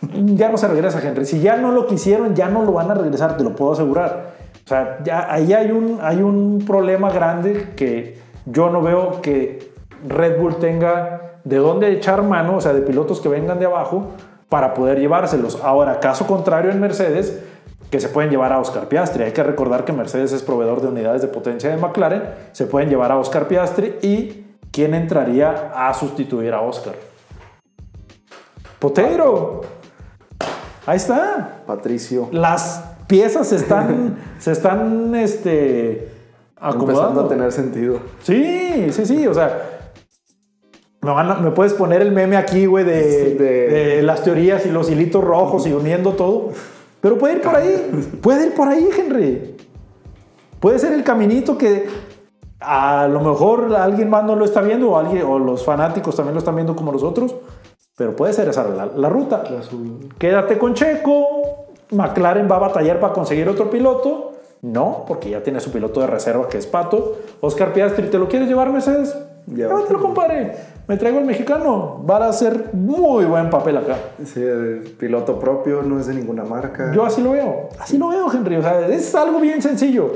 ya 0.24 0.48
no 0.48 0.58
se 0.58 0.66
regresa 0.66 1.00
Henry, 1.00 1.24
si 1.24 1.40
ya 1.40 1.56
no 1.56 1.70
lo 1.70 1.86
quisieron 1.86 2.34
ya 2.34 2.48
no 2.48 2.64
lo 2.64 2.72
van 2.72 2.90
a 2.90 2.94
regresar, 2.94 3.36
te 3.36 3.44
lo 3.44 3.54
puedo 3.54 3.72
asegurar. 3.72 4.32
O 4.64 4.68
sea, 4.68 4.98
ya 5.04 5.32
ahí 5.32 5.52
hay 5.52 5.70
un, 5.70 5.98
hay 6.02 6.20
un 6.20 6.64
problema 6.66 7.10
grande 7.10 7.74
que 7.76 8.18
yo 8.46 8.70
no 8.70 8.82
veo 8.82 9.20
que 9.22 9.72
Red 10.04 10.40
Bull 10.40 10.56
tenga 10.56 11.38
de 11.44 11.58
dónde 11.58 11.92
echar 11.92 12.22
mano, 12.24 12.56
o 12.56 12.60
sea, 12.60 12.72
de 12.72 12.82
pilotos 12.82 13.20
que 13.20 13.28
vengan 13.28 13.60
de 13.60 13.66
abajo 13.66 14.08
para 14.52 14.74
poder 14.74 15.00
llevárselos. 15.00 15.58
Ahora, 15.62 15.98
caso 15.98 16.26
contrario 16.26 16.70
en 16.70 16.78
Mercedes, 16.78 17.40
que 17.90 17.98
se 18.00 18.10
pueden 18.10 18.30
llevar 18.30 18.52
a 18.52 18.58
Oscar 18.58 18.86
Piastri. 18.86 19.22
Hay 19.22 19.32
que 19.32 19.42
recordar 19.42 19.86
que 19.86 19.94
Mercedes 19.94 20.30
es 20.32 20.42
proveedor 20.42 20.82
de 20.82 20.88
unidades 20.88 21.22
de 21.22 21.28
potencia 21.28 21.70
de 21.70 21.78
McLaren. 21.78 22.22
Se 22.52 22.66
pueden 22.66 22.90
llevar 22.90 23.10
a 23.12 23.16
Oscar 23.16 23.48
Piastri 23.48 23.96
y 24.02 24.44
¿quién 24.70 24.92
entraría 24.92 25.72
a 25.74 25.94
sustituir 25.94 26.52
a 26.52 26.60
Oscar? 26.60 26.92
Potero. 28.78 29.62
Ahí 30.84 30.98
está. 30.98 31.62
Patricio. 31.66 32.28
Las 32.30 32.84
piezas 33.06 33.48
se 33.48 33.56
están, 33.56 34.18
se 34.38 34.52
están 34.52 35.14
este, 35.14 36.12
Empezando 36.60 36.92
acomodando. 36.92 37.20
a 37.22 37.28
tener 37.28 37.52
sentido. 37.52 38.00
Sí, 38.22 38.88
sí, 38.92 39.06
sí, 39.06 39.26
o 39.26 39.32
sea, 39.32 39.71
me, 41.02 41.10
van 41.10 41.30
a- 41.30 41.34
me 41.34 41.50
puedes 41.50 41.74
poner 41.74 42.00
el 42.02 42.12
meme 42.12 42.36
aquí, 42.36 42.66
güey, 42.66 42.84
de, 42.84 43.02
Sí, 43.02 43.34
de- 43.34 43.68
de 43.96 44.02
las 44.02 44.22
teorías 44.22 44.64
y 44.66 44.70
los 44.70 44.90
hilitos 44.90 45.22
rojos 45.22 45.66
y 45.66 45.72
uniendo 45.72 46.12
todo, 46.12 46.48
pero 47.00 47.18
puede 47.18 47.34
ir 47.34 47.42
por 47.42 47.56
ahí, 47.56 48.18
puede 48.22 48.46
ir 48.46 48.54
por 48.54 48.68
ahí, 48.68 48.88
Henry. 48.96 49.56
Puede 50.60 50.78
ser 50.78 50.92
el 50.92 51.02
caminito 51.02 51.58
que 51.58 51.86
a 52.60 53.08
lo 53.08 53.20
mejor 53.20 53.74
alguien 53.74 54.08
más 54.08 54.22
no 54.24 54.36
lo 54.36 54.44
está 54.44 54.60
viendo 54.62 54.90
o, 54.92 54.96
alguien, 54.98 55.24
o 55.24 55.38
los 55.38 55.64
fanáticos 55.64 56.14
también 56.14 56.34
lo 56.34 56.38
están 56.38 56.54
viendo 56.54 56.76
como 56.76 56.92
nosotros, 56.92 57.34
pero 57.96 58.14
puede 58.14 58.32
ser 58.32 58.48
esa 58.48 58.62
la, 58.68 58.86
la 58.86 59.08
ruta. 59.08 59.42
Quédate 60.18 60.56
con 60.58 60.74
Checo, 60.74 61.66
McLaren 61.90 62.48
va 62.50 62.56
a 62.56 62.60
batallar 62.60 63.00
para 63.00 63.12
conseguir 63.12 63.48
otro 63.48 63.68
piloto. 63.68 64.28
No, 64.62 65.04
porque 65.08 65.28
ya 65.28 65.42
tiene 65.42 65.58
su 65.58 65.72
piloto 65.72 66.00
de 66.00 66.06
reserva 66.06 66.48
que 66.48 66.56
es 66.58 66.68
Pato. 66.68 67.16
Oscar 67.40 67.72
Piastri, 67.72 68.06
¿te 68.08 68.16
lo 68.16 68.28
quieres 68.28 68.48
llevar, 68.48 68.70
Mercedes? 68.70 69.12
Llévatelo. 69.48 70.00
Compadre. 70.00 70.54
Me 70.88 70.96
traigo 70.96 71.20
el 71.20 71.24
mexicano. 71.24 72.04
Va 72.08 72.18
a 72.18 72.28
hacer 72.28 72.70
muy 72.72 73.24
buen 73.24 73.50
papel 73.50 73.76
acá. 73.76 73.96
Sí, 74.24 74.40
el 74.42 74.94
piloto 74.98 75.38
propio, 75.38 75.82
no 75.82 76.00
es 76.00 76.06
de 76.06 76.14
ninguna 76.14 76.44
marca. 76.44 76.92
Yo 76.94 77.04
así 77.04 77.22
lo 77.22 77.32
veo. 77.32 77.68
Así 77.78 77.98
lo 77.98 78.08
veo, 78.08 78.30
Henry. 78.32 78.56
O 78.56 78.62
sea, 78.62 78.86
es 78.88 79.14
algo 79.14 79.40
bien 79.40 79.62
sencillo. 79.62 80.12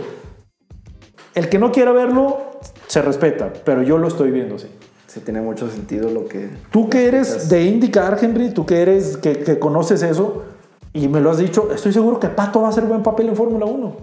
El 1.34 1.48
que 1.48 1.58
no 1.58 1.70
quiera 1.70 1.92
verlo, 1.92 2.38
se 2.86 3.02
respeta, 3.02 3.52
pero 3.64 3.82
yo 3.82 3.98
lo 3.98 4.08
estoy 4.08 4.30
viendo, 4.30 4.58
sí. 4.58 4.68
Sí, 5.06 5.20
tiene 5.20 5.40
mucho 5.40 5.70
sentido 5.70 6.10
lo 6.10 6.26
que. 6.26 6.50
Tú 6.70 6.88
que 6.88 7.06
eres 7.06 7.48
de 7.48 7.64
indicar, 7.64 8.18
Henry, 8.20 8.50
tú 8.50 8.66
que 8.66 8.82
eres, 8.82 9.16
que, 9.16 9.38
que 9.38 9.58
conoces 9.58 10.02
eso, 10.02 10.44
y 10.92 11.08
me 11.08 11.20
lo 11.20 11.30
has 11.30 11.38
dicho, 11.38 11.70
estoy 11.72 11.92
seguro 11.92 12.18
que 12.18 12.28
Pato 12.28 12.62
va 12.62 12.68
a 12.68 12.70
hacer 12.70 12.84
buen 12.84 13.02
papel 13.02 13.28
en 13.28 13.36
Fórmula 13.36 13.66
1. 13.66 13.96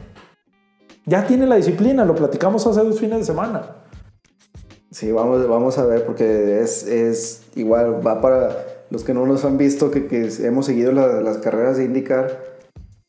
Ya 1.06 1.26
tiene 1.26 1.45
la 1.47 1.56
disciplina, 1.56 2.06
lo 2.06 2.15
platicamos 2.15 2.65
hace 2.65 2.82
dos 2.82 2.99
fines 2.99 3.19
de 3.19 3.26
semana. 3.26 3.63
Sí, 4.93 5.12
vamos, 5.12 5.47
vamos 5.49 5.77
a 5.79 5.86
ver, 5.86 6.06
porque 6.06 6.62
es, 6.62 6.86
es 6.88 7.41
igual, 7.56 8.06
va 8.06 8.21
para 8.21 8.56
los 8.91 9.03
que 9.03 9.13
no 9.13 9.25
nos 9.25 9.43
han 9.43 9.58
visto, 9.58 9.89
que, 9.89 10.06
que 10.06 10.29
hemos 10.45 10.67
seguido 10.67 10.91
la- 10.91 11.19
las 11.21 11.39
carreras 11.39 11.77
de 11.77 11.86
IndyCar. 11.86 12.53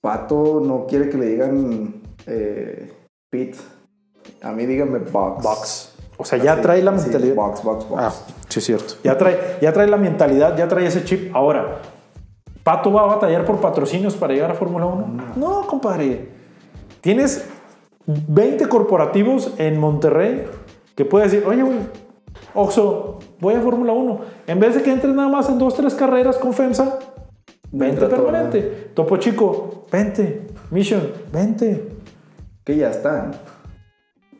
Pato 0.01 0.61
no 0.64 0.87
quiere 0.87 1.11
que 1.11 1.18
le 1.18 1.27
digan 1.27 1.94
eh, 2.27 2.90
Pit. 3.31 3.55
A 4.42 4.53
mí 4.53 4.64
díganme 4.66 4.99
Box. 5.01 5.42
Box. 5.42 5.94
O 6.16 6.25
sea, 6.25 6.38
ya 6.38 6.55
Así, 6.55 6.62
trae 6.62 6.83
la 6.83 6.92
así, 6.92 7.03
mentalidad. 7.11 7.35
Box, 7.35 7.62
box, 7.62 7.88
box. 7.88 8.03
Ah, 8.03 8.12
sí, 8.49 8.61
es 8.61 8.64
cierto. 8.64 8.94
Ya 9.05 9.18
trae, 9.18 9.59
ya 9.61 9.73
trae 9.73 9.87
la 9.87 9.97
mentalidad, 9.99 10.57
ya 10.57 10.66
trae 10.68 10.87
ese 10.87 11.05
chip. 11.05 11.35
Ahora, 11.37 11.81
¿Pato 12.62 12.90
va 12.92 13.03
a 13.03 13.07
batallar 13.07 13.44
por 13.44 13.61
patrocinios 13.61 14.14
para 14.14 14.33
llegar 14.33 14.51
a 14.51 14.55
Fórmula 14.55 14.87
1? 14.87 15.35
No, 15.37 15.66
compadre. 15.66 16.29
Tienes 17.03 17.44
20 18.07 18.68
corporativos 18.68 19.53
en 19.59 19.79
Monterrey 19.79 20.47
que 20.94 21.04
puedes 21.04 21.33
decir, 21.33 21.46
oye, 21.46 21.62
güey, 21.62 21.78
Oxo, 22.54 23.18
voy 23.40 23.54
a 23.54 23.61
Fórmula 23.61 23.92
1. 23.92 24.20
En 24.46 24.61
vez 24.61 24.74
de 24.74 24.83
que 24.83 24.92
entres 24.92 25.14
nada 25.14 25.28
más 25.28 25.48
en 25.48 25.59
dos, 25.59 25.74
tres 25.74 25.94
carreras 25.94 26.37
con 26.37 26.52
FEMSA, 26.52 26.98
vente 27.72 27.94
Entra 27.94 28.09
todo, 28.09 28.24
permanente. 28.24 28.90
Topo 28.94 29.16
Chico, 29.16 29.87
vente. 29.90 30.46
Mission, 30.70 31.12
vente. 31.33 31.96
Que 32.64 32.76
ya 32.76 32.90
están. 32.90 33.33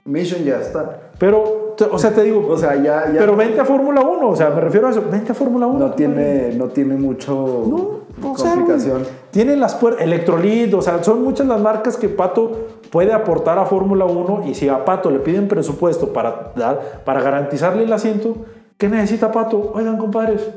Mission 0.05 0.45
ya 0.45 0.61
está. 0.61 1.11
Pero 1.19 1.64
o 1.91 1.99
sea, 1.99 2.13
te 2.13 2.23
digo, 2.23 2.47
O 2.49 2.57
sea, 2.57 2.75
ya, 2.77 3.11
ya 3.13 3.19
pero 3.19 3.37
vente 3.37 3.61
a 3.61 3.65
Fórmula 3.65 4.01
1, 4.03 4.29
o 4.29 4.37
sea, 4.37 4.51
me 4.51 4.61
refiero 4.61 4.89
a 4.89 4.91
eso, 4.91 5.03
vente 5.11 5.33
a 5.33 5.35
Fórmula 5.35 5.67
1. 5.67 5.79
no 5.79 5.93
tiene, 5.93 6.53
no 6.55 6.69
tiene 6.69 6.95
mucho 6.97 7.33
No, 7.33 8.31
o 8.31 8.39
sea, 8.39 8.55
complicación. 8.55 9.01
güey, 9.01 9.13
tiene 9.31 9.57
las 9.57 9.75
puertas, 9.75 10.03
Electrolit, 10.05 10.73
o 10.75 10.83
sea, 10.83 11.03
son 11.03 11.23
muchas 11.23 11.47
las 11.47 11.61
marcas 11.61 11.97
que 11.97 12.09
Pato 12.09 12.53
puede 12.91 13.13
aportar 13.13 13.59
a 13.59 13.65
Fórmula 13.67 14.05
1 14.05 14.45
y 14.47 14.55
si 14.55 14.69
a 14.69 14.85
Pato 14.85 15.11
le 15.11 15.19
piden 15.19 15.49
presupuesto 15.49 16.13
para, 16.13 16.53
dar, 16.55 17.03
para 17.05 17.21
garantizarle 17.21 17.85
el 17.85 17.93
asiento, 17.93 18.37
¿qué 18.79 18.89
necesita 18.89 19.33
Pato? 19.33 19.73
Oigan, 19.75 19.99
compadres, 19.99 20.49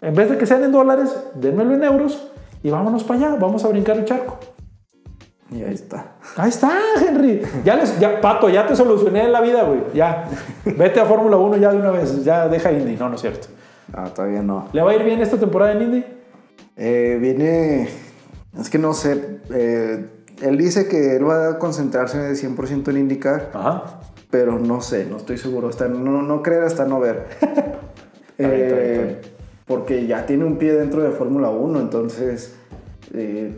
en 0.00 0.14
vez 0.14 0.30
de 0.30 0.38
que 0.38 0.46
sean 0.46 0.62
en 0.64 0.72
dólares, 0.72 1.16
denmelo 1.34 1.74
en 1.74 1.84
euros 1.84 2.28
y 2.62 2.70
vámonos 2.70 3.02
para 3.04 3.18
allá, 3.26 3.36
vamos 3.40 3.64
a 3.64 3.68
brincar 3.68 3.96
el 3.96 4.04
charco. 4.04 4.36
Y 5.52 5.62
ahí 5.62 5.74
está. 5.74 6.12
Ahí 6.36 6.48
está, 6.48 6.70
Henry. 7.06 7.42
Ya 7.64 7.76
les, 7.76 7.98
ya, 7.98 8.20
Pato, 8.20 8.48
ya 8.48 8.66
te 8.66 8.74
solucioné 8.74 9.28
la 9.28 9.40
vida, 9.40 9.64
güey. 9.64 9.80
Ya. 9.94 10.28
Vete 10.64 11.00
a 11.00 11.04
Fórmula 11.04 11.36
1 11.36 11.56
ya 11.58 11.72
de 11.72 11.78
una 11.78 11.90
vez. 11.90 12.24
Ya 12.24 12.48
deja 12.48 12.72
Indy. 12.72 12.96
No, 12.96 13.08
no 13.08 13.16
es 13.16 13.20
cierto. 13.20 13.48
Ah, 13.92 14.10
todavía 14.14 14.42
no. 14.42 14.68
¿Le 14.72 14.82
va 14.82 14.92
a 14.92 14.94
ir 14.94 15.04
bien 15.04 15.20
esta 15.20 15.36
temporada 15.36 15.72
en 15.72 15.82
Indy? 15.82 16.04
Eh, 16.76 17.18
viene. 17.20 17.88
Es 18.58 18.70
que 18.70 18.78
no 18.78 18.94
sé. 18.94 19.40
eh, 19.50 20.06
él 20.40 20.58
dice 20.58 20.88
que 20.88 21.16
él 21.16 21.28
va 21.28 21.50
a 21.50 21.58
concentrarse 21.58 22.18
de 22.18 22.32
100% 22.32 22.88
en 22.88 22.96
indicar, 22.96 23.50
Ajá. 23.54 24.00
pero 24.30 24.58
no 24.58 24.80
sé, 24.80 25.06
no 25.06 25.18
estoy 25.18 25.38
seguro. 25.38 25.68
Hasta 25.68 25.86
no, 25.88 26.22
no 26.22 26.42
creer 26.42 26.64
hasta 26.64 26.84
no 26.86 27.00
ver. 27.00 27.26
Eh, 28.38 29.20
porque 29.66 30.06
ya 30.06 30.26
tiene 30.26 30.44
un 30.44 30.56
pie 30.56 30.72
dentro 30.72 31.02
de 31.02 31.10
Fórmula 31.10 31.50
1, 31.50 31.78
entonces 31.78 32.56
eh, 33.14 33.52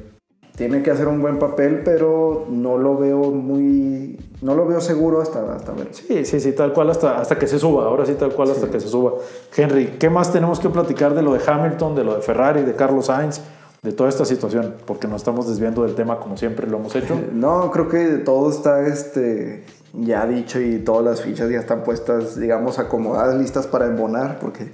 tiene 0.57 0.83
que 0.83 0.90
hacer 0.93 1.09
un 1.09 1.21
buen 1.21 1.38
papel, 1.38 1.83
pero 1.85 2.47
no 2.49 2.79
lo 2.79 2.97
veo 2.97 3.31
muy. 3.31 4.19
No 4.40 4.55
lo 4.55 4.67
veo 4.67 4.81
seguro 4.81 5.21
hasta, 5.21 5.53
hasta 5.53 5.73
ver. 5.73 5.88
Sí, 5.90 6.25
sí, 6.25 6.38
sí, 6.38 6.53
tal 6.53 6.73
cual 6.73 6.90
hasta, 6.90 7.19
hasta 7.19 7.38
que 7.38 7.49
se 7.49 7.59
suba. 7.59 7.87
Ahora 7.87 8.07
sí, 8.07 8.14
tal 8.14 8.33
cual 8.33 8.51
hasta 8.51 8.71
que 8.71 8.79
se 8.79 8.88
suba. 8.88 9.14
Henry, 9.57 9.97
¿qué 9.99 10.09
más 10.09 10.33
tenemos 10.33 10.61
que 10.61 10.69
platicar 10.69 11.14
de 11.14 11.23
lo 11.23 11.33
de 11.33 11.40
Hamilton, 11.45 11.97
de 11.97 12.05
lo 12.05 12.14
de 12.14 12.23
Ferrari, 12.23 12.62
de 12.62 12.75
Carlos 12.75 13.07
Sainz, 13.07 13.40
de 13.83 13.93
toda 13.93 14.09
esta 14.09 14.25
situación? 14.25 14.77
Porque 14.87 15.09
nos 15.09 15.23
estamos 15.23 15.49
desviando 15.49 15.83
del 15.83 15.97
tema 15.97 16.21
como 16.21 16.37
siempre 16.37 16.69
lo 16.69 16.77
hemos 16.77 16.95
hecho. 16.95 17.19
No, 17.33 17.73
creo 17.73 17.88
que 17.88 18.05
todo 18.19 18.49
está 18.49 18.87
este, 18.87 19.64
ya 19.93 20.25
dicho 20.25 20.61
y 20.61 20.79
todas 20.79 21.05
las 21.05 21.21
fichas 21.21 21.51
ya 21.51 21.59
están 21.59 21.83
puestas, 21.83 22.38
digamos, 22.38 22.79
acomodadas, 22.79 23.35
listas 23.35 23.67
para 23.67 23.87
embonar, 23.87 24.38
porque 24.38 24.71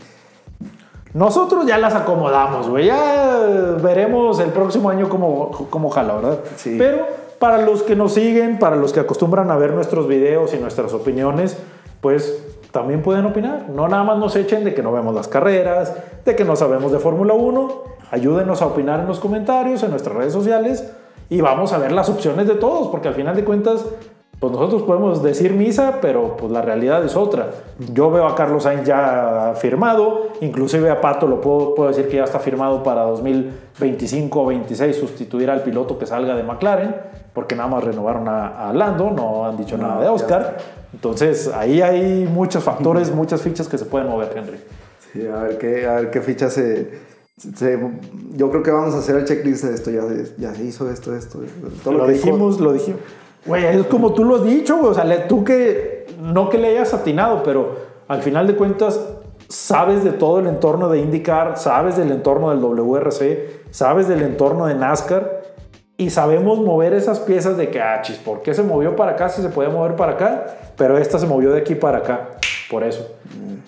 Nosotros 1.14 1.66
ya 1.66 1.78
las 1.78 1.94
acomodamos, 1.94 2.68
güey. 2.68 2.86
Ya 2.86 3.40
veremos 3.82 4.38
el 4.40 4.50
próximo 4.50 4.90
año 4.90 5.08
cómo, 5.08 5.50
cómo 5.70 5.90
jala, 5.90 6.14
¿verdad? 6.14 6.38
Sí. 6.56 6.76
Pero 6.78 7.06
para 7.38 7.62
los 7.62 7.82
que 7.82 7.96
nos 7.96 8.14
siguen, 8.14 8.58
para 8.58 8.76
los 8.76 8.92
que 8.92 9.00
acostumbran 9.00 9.50
a 9.50 9.56
ver 9.56 9.72
nuestros 9.72 10.06
videos 10.06 10.54
y 10.54 10.58
nuestras 10.58 10.92
opiniones, 10.92 11.56
pues 12.00 12.44
también 12.70 13.02
pueden 13.02 13.26
opinar. 13.26 13.68
No 13.68 13.88
nada 13.88 14.04
más 14.04 14.18
nos 14.18 14.36
echen 14.36 14.64
de 14.64 14.74
que 14.74 14.82
no 14.82 14.92
vemos 14.92 15.14
las 15.14 15.28
carreras, 15.28 15.96
de 16.24 16.36
que 16.36 16.44
no 16.44 16.54
sabemos 16.54 16.92
de 16.92 16.98
Fórmula 16.98 17.34
1. 17.34 17.82
Ayúdenos 18.12 18.62
a 18.62 18.66
opinar 18.66 19.00
en 19.00 19.06
los 19.06 19.20
comentarios, 19.20 19.82
en 19.82 19.90
nuestras 19.90 20.16
redes 20.16 20.32
sociales 20.32 20.92
y 21.30 21.40
vamos 21.40 21.72
a 21.72 21.78
ver 21.78 21.92
las 21.92 22.08
opciones 22.08 22.48
de 22.48 22.56
todos, 22.56 22.88
porque 22.88 23.06
al 23.06 23.14
final 23.14 23.36
de 23.36 23.44
cuentas, 23.44 23.86
pues 24.40 24.52
nosotros 24.54 24.82
podemos 24.84 25.22
decir 25.22 25.52
misa, 25.52 25.98
pero 26.00 26.34
pues 26.36 26.50
la 26.50 26.62
realidad 26.62 27.04
es 27.04 27.14
otra. 27.14 27.50
Yo 27.92 28.10
veo 28.10 28.26
a 28.26 28.34
Carlos 28.34 28.62
Sainz 28.62 28.84
ya 28.86 29.52
firmado, 29.56 30.28
inclusive 30.40 30.88
a 30.90 31.00
Pato 31.02 31.26
lo 31.26 31.40
puedo, 31.42 31.74
puedo 31.74 31.90
decir 31.90 32.08
que 32.08 32.16
ya 32.16 32.24
está 32.24 32.38
firmado 32.38 32.82
para 32.82 33.02
2025 33.02 34.40
o 34.42 34.46
26 34.46 34.96
sustituir 34.96 35.50
al 35.50 35.62
piloto 35.62 35.98
que 35.98 36.06
salga 36.06 36.34
de 36.34 36.42
McLaren, 36.42 36.96
porque 37.34 37.54
nada 37.54 37.68
más 37.68 37.84
renovaron 37.84 38.28
a, 38.28 38.70
a 38.70 38.72
Lando, 38.72 39.10
no 39.10 39.44
han 39.46 39.56
dicho 39.58 39.76
No, 39.76 39.86
nada 39.88 40.00
de 40.02 40.08
Oscar. 40.08 40.56
Entonces 40.92 41.48
ahí 41.54 41.82
hay 41.82 42.24
muchos 42.32 42.64
factores, 42.64 43.14
muchas 43.14 43.42
fichas 43.42 43.68
que 43.68 43.76
se 43.78 43.84
pueden 43.84 44.08
mover, 44.08 44.32
Henry. 44.36 44.58
sí, 45.12 45.26
a 45.26 45.42
ver 45.42 45.58
qué, 45.58 45.86
a 45.86 45.94
ver 45.96 46.10
qué 46.10 46.20
fichas 46.22 46.54
se, 46.54 46.90
se- 47.36 47.78
Yo 48.36 48.50
creo 48.50 48.62
que 48.62 48.70
vamos 48.70 48.94
a 48.94 48.98
hacer 48.98 49.16
el 49.16 49.24
checklist 49.26 49.64
de 49.64 49.74
esto, 49.74 49.90
ya 49.90 50.02
se, 50.02 50.34
ya 50.38 50.54
se 50.54 50.64
hizo 50.64 50.90
esto, 50.90 51.14
esto, 51.14 51.40
todo 51.84 51.92
lo 51.94 52.06
dijo. 52.06 52.24
dijimos, 52.26 52.58
lo 52.58 52.72
dijimos. 52.72 53.00
Güey, 53.46 53.64
es 53.64 53.86
como 53.86 54.12
tú 54.12 54.24
lo 54.24 54.36
has 54.36 54.44
dicho, 54.44 54.76
güey. 54.78 54.90
O 54.90 54.94
sea, 54.94 55.04
le- 55.04 55.18
tú 55.20 55.44
que, 55.44 56.06
no 56.20 56.48
que 56.48 56.58
le 56.58 56.68
hayas 56.68 56.92
atinado, 56.94 57.42
pero 57.42 57.76
al 58.08 58.22
final 58.22 58.46
de 58.46 58.54
cuentas 58.56 59.00
sabes 59.48 60.04
de 60.04 60.10
todo 60.12 60.38
el 60.40 60.46
entorno 60.46 60.88
de 60.88 60.98
IndyCar, 61.00 61.56
sabes 61.58 61.96
del 61.96 62.12
entorno 62.12 62.50
del 62.50 62.60
WRC, 62.60 63.62
sabes 63.70 64.06
del 64.08 64.22
entorno 64.22 64.66
de 64.66 64.74
NASCAR 64.74 65.40
y 65.96 66.10
sabemos 66.10 66.60
mover 66.60 66.94
esas 66.94 67.18
piezas 67.20 67.56
de 67.56 67.68
que, 67.70 67.80
ah, 67.80 68.00
chis, 68.02 68.16
¿por 68.18 68.42
qué 68.42 68.54
se 68.54 68.62
movió 68.62 68.94
para 68.96 69.12
acá 69.12 69.28
si 69.28 69.42
se 69.42 69.48
puede 69.48 69.68
mover 69.70 69.96
para 69.96 70.12
acá? 70.12 70.46
Pero 70.76 70.98
esta 70.98 71.18
se 71.18 71.26
movió 71.26 71.50
de 71.52 71.60
aquí 71.60 71.74
para 71.74 71.98
acá, 71.98 72.28
por 72.70 72.84
eso. 72.84 73.06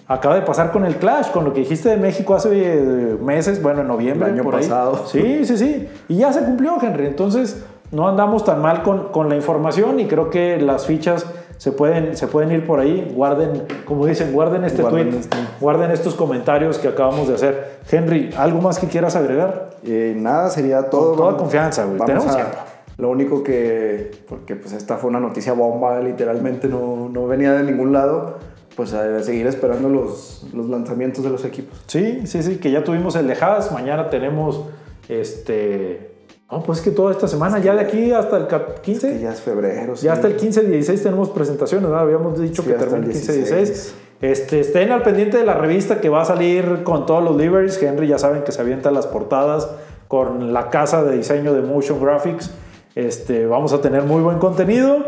Acaba 0.08 0.34
de 0.34 0.42
pasar 0.42 0.72
con 0.72 0.84
el 0.84 0.96
Clash, 0.96 1.30
con 1.30 1.44
lo 1.44 1.52
que 1.52 1.60
dijiste 1.60 1.88
de 1.88 1.96
México 1.96 2.34
hace 2.34 2.48
eh, 2.52 3.16
meses, 3.22 3.62
bueno, 3.62 3.80
en 3.82 3.88
noviembre. 3.88 4.28
El 4.28 4.34
año 4.34 4.42
por 4.44 4.54
ahí. 4.56 4.62
pasado. 4.62 5.06
Sí, 5.06 5.44
sí, 5.44 5.56
sí. 5.56 5.88
Y 6.08 6.16
ya 6.18 6.32
se 6.32 6.42
cumplió, 6.44 6.76
Henry. 6.82 7.06
Entonces, 7.06 7.64
no 7.92 8.08
andamos 8.08 8.44
tan 8.44 8.60
mal 8.60 8.82
con, 8.82 9.08
con 9.12 9.28
la 9.28 9.36
información 9.36 10.00
y 10.00 10.06
creo 10.06 10.28
que 10.30 10.58
las 10.60 10.86
fichas 10.86 11.24
se 11.58 11.70
pueden, 11.70 12.16
se 12.16 12.26
pueden 12.26 12.50
ir 12.50 12.66
por 12.66 12.80
ahí. 12.80 13.12
Guarden, 13.14 13.62
como 13.84 14.06
dicen, 14.06 14.32
guarden 14.32 14.64
este 14.64 14.82
Guarden 14.82 15.10
tweet, 15.10 15.20
este. 15.20 15.36
guarden 15.60 15.90
estos 15.92 16.14
comentarios 16.14 16.78
que 16.78 16.88
acabamos 16.88 17.28
de 17.28 17.34
hacer. 17.34 17.78
Henry, 17.90 18.30
¿algo 18.36 18.60
más 18.60 18.78
que 18.80 18.88
quieras 18.88 19.14
agregar? 19.14 19.70
Eh, 19.84 20.14
nada, 20.16 20.50
sería 20.50 20.90
todo. 20.90 21.08
Con 21.10 21.16
toda 21.16 21.26
Vamos- 21.28 21.42
confianza, 21.42 21.84
güey. 21.84 21.98
Tenemos 22.00 22.26
a- 22.28 22.34
tiempo. 22.34 22.56
Lo 22.98 23.08
único 23.10 23.42
que, 23.42 24.10
porque 24.28 24.54
pues 24.56 24.72
esta 24.74 24.96
fue 24.96 25.08
una 25.10 25.18
noticia 25.20 25.52
bomba, 25.54 25.98
literalmente 26.00 26.68
no, 26.68 27.08
no 27.08 27.26
venía 27.26 27.52
de 27.54 27.62
ningún 27.62 27.92
lado, 27.92 28.38
pues 28.76 28.92
a 28.92 29.22
seguir 29.22 29.46
esperando 29.46 29.88
los, 29.88 30.46
los 30.52 30.68
lanzamientos 30.68 31.24
de 31.24 31.30
los 31.30 31.44
equipos. 31.44 31.82
Sí, 31.86 32.26
sí, 32.26 32.42
sí, 32.42 32.56
que 32.58 32.70
ya 32.70 32.84
tuvimos 32.84 33.16
el 33.16 33.26
de 33.28 33.34
Haas. 33.34 33.72
Mañana 33.72 34.10
tenemos 34.10 34.62
este. 35.08 36.11
No, 36.52 36.62
pues 36.62 36.80
que 36.82 36.90
toda 36.90 37.10
esta 37.12 37.26
semana, 37.26 37.58
ya 37.60 37.74
de 37.74 37.80
aquí 37.80 38.12
hasta 38.12 38.36
el 38.36 38.46
cap- 38.46 38.80
15. 38.82 39.14
Que 39.14 39.20
ya 39.20 39.32
es 39.32 39.40
febrero. 39.40 39.96
sí. 39.96 40.04
Ya 40.04 40.12
hasta 40.12 40.26
el 40.28 40.36
15-16 40.36 41.02
tenemos 41.02 41.30
presentaciones, 41.30 41.88
¿no? 41.88 41.96
Habíamos 41.96 42.38
dicho 42.38 42.62
Sí, 42.62 42.68
que 42.68 42.74
termina 42.74 42.98
el 43.06 43.10
el 43.10 43.16
15-16. 43.16 43.34
16. 43.56 43.94
Este, 44.20 44.60
estén 44.60 44.92
al 44.92 45.02
pendiente 45.02 45.38
de 45.38 45.44
la 45.44 45.54
revista 45.54 46.00
que 46.00 46.08
va 46.10 46.20
a 46.22 46.24
salir 46.26 46.82
con 46.84 47.06
todos 47.06 47.24
los 47.24 47.36
liveries. 47.36 47.82
Henry 47.82 48.06
ya 48.06 48.18
saben 48.18 48.42
que 48.44 48.52
se 48.52 48.60
avienta 48.60 48.90
las 48.90 49.06
portadas 49.06 49.68
con 50.08 50.52
la 50.52 50.68
casa 50.70 51.02
de 51.02 51.16
diseño 51.16 51.54
de 51.54 51.62
Motion 51.62 51.98
Graphics. 52.04 52.50
Este, 52.94 53.46
vamos 53.46 53.72
a 53.72 53.80
tener 53.80 54.02
muy 54.02 54.20
buen 54.22 54.38
contenido. 54.38 54.98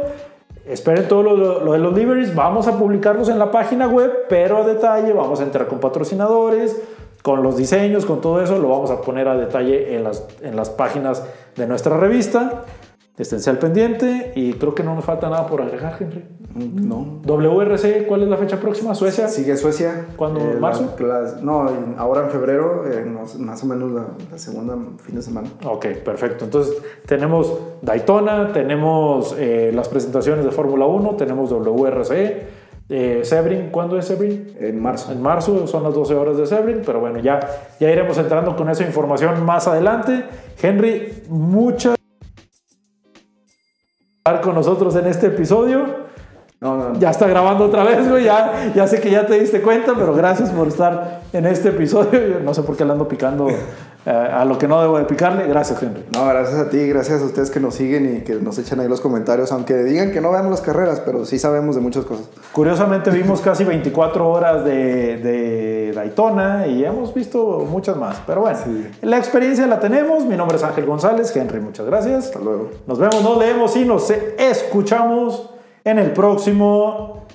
Esperen 0.67 1.07
todo 1.09 1.23
lo, 1.23 1.37
lo- 1.37 1.61
lo 1.63 1.73
de 1.75 1.79
los 1.79 1.95
liveries. 1.95 2.35
Vamos 2.35 2.67
a 2.69 2.79
publicarlos 2.79 3.29
en 3.29 3.39
la 3.39 3.51
página 3.51 3.87
web, 3.87 4.11
pero 4.31 4.57
a 4.57 4.67
detalle. 4.67 5.13
Vamos 5.13 5.41
a 5.41 5.43
entrar 5.43 5.67
con 5.69 5.79
patrocinadores, 5.79 6.75
con 7.25 7.43
los 7.43 7.57
diseños, 7.57 8.05
con 8.05 8.21
todo 8.21 8.43
eso. 8.43 8.59
Lo 8.59 8.69
vamos 8.69 8.91
a 8.91 9.01
poner 9.01 9.29
a 9.29 9.35
detalle 9.37 9.97
en 9.97 10.05
las, 10.05 10.27
en 10.43 10.57
las 10.57 10.69
páginas 10.69 11.25
de 11.57 11.67
nuestra 11.67 11.97
revista. 11.97 12.65
Esténse 13.17 13.49
al 13.49 13.59
pendiente 13.59 14.33
y 14.35 14.55
creo 14.55 14.75
que 14.75 14.83
no 14.83 14.95
nos 14.95 15.05
falta 15.05 15.31
nada 15.31 15.47
por 15.47 15.63
agregar, 15.63 15.97
Henry. 16.01 16.25
Mm, 16.53 16.87
No. 16.89 17.21
WRC, 17.25 18.07
¿cuál 18.09 18.25
es 18.25 18.29
la 18.29 18.37
fecha 18.37 18.59
próxima? 18.59 18.93
¿Suecia? 18.95 19.29
Sigue 19.29 19.57
Suecia. 19.57 20.07
¿Cuándo? 20.17 20.41
Eh, 20.41 20.55
la- 20.55 20.61
¿Marzo? 20.61 20.95
las- 20.99 21.41
no, 21.41 21.69
en- 21.71 21.95
ahora 21.97 22.25
en 22.25 22.31
febrero, 22.31 22.85
eh, 22.87 23.05
más, 23.05 23.39
más 23.39 23.63
o 23.63 23.67
menos 23.67 23.93
la, 23.93 24.07
la 24.33 24.37
segunda 24.37 24.77
fin 24.99 25.15
de 25.15 25.23
semana. 25.23 25.49
Ok, 25.65 25.87
perfecto. 26.05 26.45
Entonces 26.45 26.75
tenemos 27.07 27.57
Daytona, 27.83 28.53
tenemos 28.53 29.35
eh, 29.39 29.71
las 29.73 29.89
presentaciones 29.89 30.45
de 30.45 30.51
Fórmula 30.51 30.85
1, 30.87 31.15
tenemos 31.15 31.51
WRC, 31.51 32.64
eh, 32.89 33.21
Sebring, 33.25 33.71
¿cuándo 33.71 33.99
es 33.99 34.07
Sebring? 34.07 34.57
En 34.61 34.81
marzo. 34.81 35.13
En 35.13 35.23
marzo 35.23 35.67
son 35.67 35.83
las 35.83 35.95
12 35.95 36.15
horas 36.15 36.37
de 36.37 36.47
Sebring, 36.47 36.83
pero 36.85 37.01
bueno, 37.01 37.19
ya, 37.19 37.41
ya 37.81 37.91
iremos 37.91 38.19
entrando 38.19 38.55
con 38.57 38.69
esa 38.69 38.85
información 38.85 39.45
más 39.45 39.67
adelante. 39.67 40.25
Henry, 40.63 41.23
muchas 41.29 41.97
estar 44.27 44.41
con 44.41 44.55
nosotros 44.55 44.97
en 44.97 45.07
este 45.07 45.27
episodio. 45.27 46.04
No, 46.65 46.77
no, 46.77 46.99
Ya 46.99 47.11
está 47.11 47.27
grabando 47.29 47.65
otra 47.67 47.85
vez, 47.85 48.09
güey. 48.09 48.25
Ya, 48.25 48.73
ya 48.75 48.87
sé 48.89 49.01
que 49.01 49.11
ya 49.11 49.27
te 49.27 49.39
diste 49.39 49.61
cuenta, 49.61 49.93
pero 49.95 50.15
gracias 50.15 50.51
por 50.51 50.67
estar 50.69 51.21
en 51.33 51.45
este 51.47 51.69
episodio. 51.69 52.19
Yo 52.27 52.41
no 52.41 52.55
sé 52.55 52.63
por 52.63 52.75
qué 52.77 52.85
le 52.87 52.93
ando 52.93 53.07
picando 53.07 53.49
eh, 53.51 54.11
a 54.11 54.45
lo 54.47 54.57
que 54.57 54.67
no 54.67 54.81
debo 54.81 54.97
de 54.99 55.05
picarle. 55.05 55.47
Gracias, 55.47 55.83
Henry. 55.83 56.05
No, 56.15 56.27
gracias 56.27 56.59
a 56.59 56.71
ti, 56.71 56.87
gracias 56.89 57.21
a 57.21 57.27
ustedes 57.27 57.51
que 57.51 57.61
nos 57.61 57.75
siguen 57.75 58.17
y 58.17 58.21
que 58.23 58.35
nos 58.37 58.59
echan 58.59 58.81
ahí 58.81 58.89
los 58.89 59.01
comentarios, 59.03 59.53
aunque 59.53 59.75
digan 59.85 60.11
que 60.11 60.21
no 60.23 60.31
vean 60.33 60.51
las 60.51 60.63
carreras, 60.63 61.01
pero 61.05 61.27
sí 61.27 61.39
sabemos 61.39 61.75
de 61.77 61.83
muchas 61.83 62.07
cosas. 62.07 62.29
Curiosamente 62.53 63.11
vimos 63.11 63.43
casi 63.43 63.65
24 63.65 64.27
horas 64.27 64.65
de, 64.65 65.19
de 65.19 65.93
Daytona 65.95 66.67
y 66.67 66.83
hemos 66.85 67.13
visto 67.13 67.67
muchas 67.71 67.97
más. 67.99 68.17
Pero 68.27 68.41
bueno, 68.41 68.59
Sí. 68.65 68.89
la 69.03 69.19
experiencia 69.19 69.67
la 69.67 69.81
tenemos. 69.81 70.25
Mi 70.25 70.37
nombre 70.37 70.57
es 70.57 70.63
Ángel 70.65 70.87
González. 70.87 71.35
Henry, 71.37 71.61
muchas 71.61 71.85
gracias. 71.85 72.27
Hasta 72.27 72.39
luego. 72.39 72.71
Nos 72.87 72.99
vemos, 72.99 73.23
nos 73.23 73.37
leemos 73.39 73.77
y 73.77 73.85
nos 73.85 74.11
escuchamos 74.39 75.51
en 75.85 75.99
el 75.99 76.13
próximo 76.13 77.27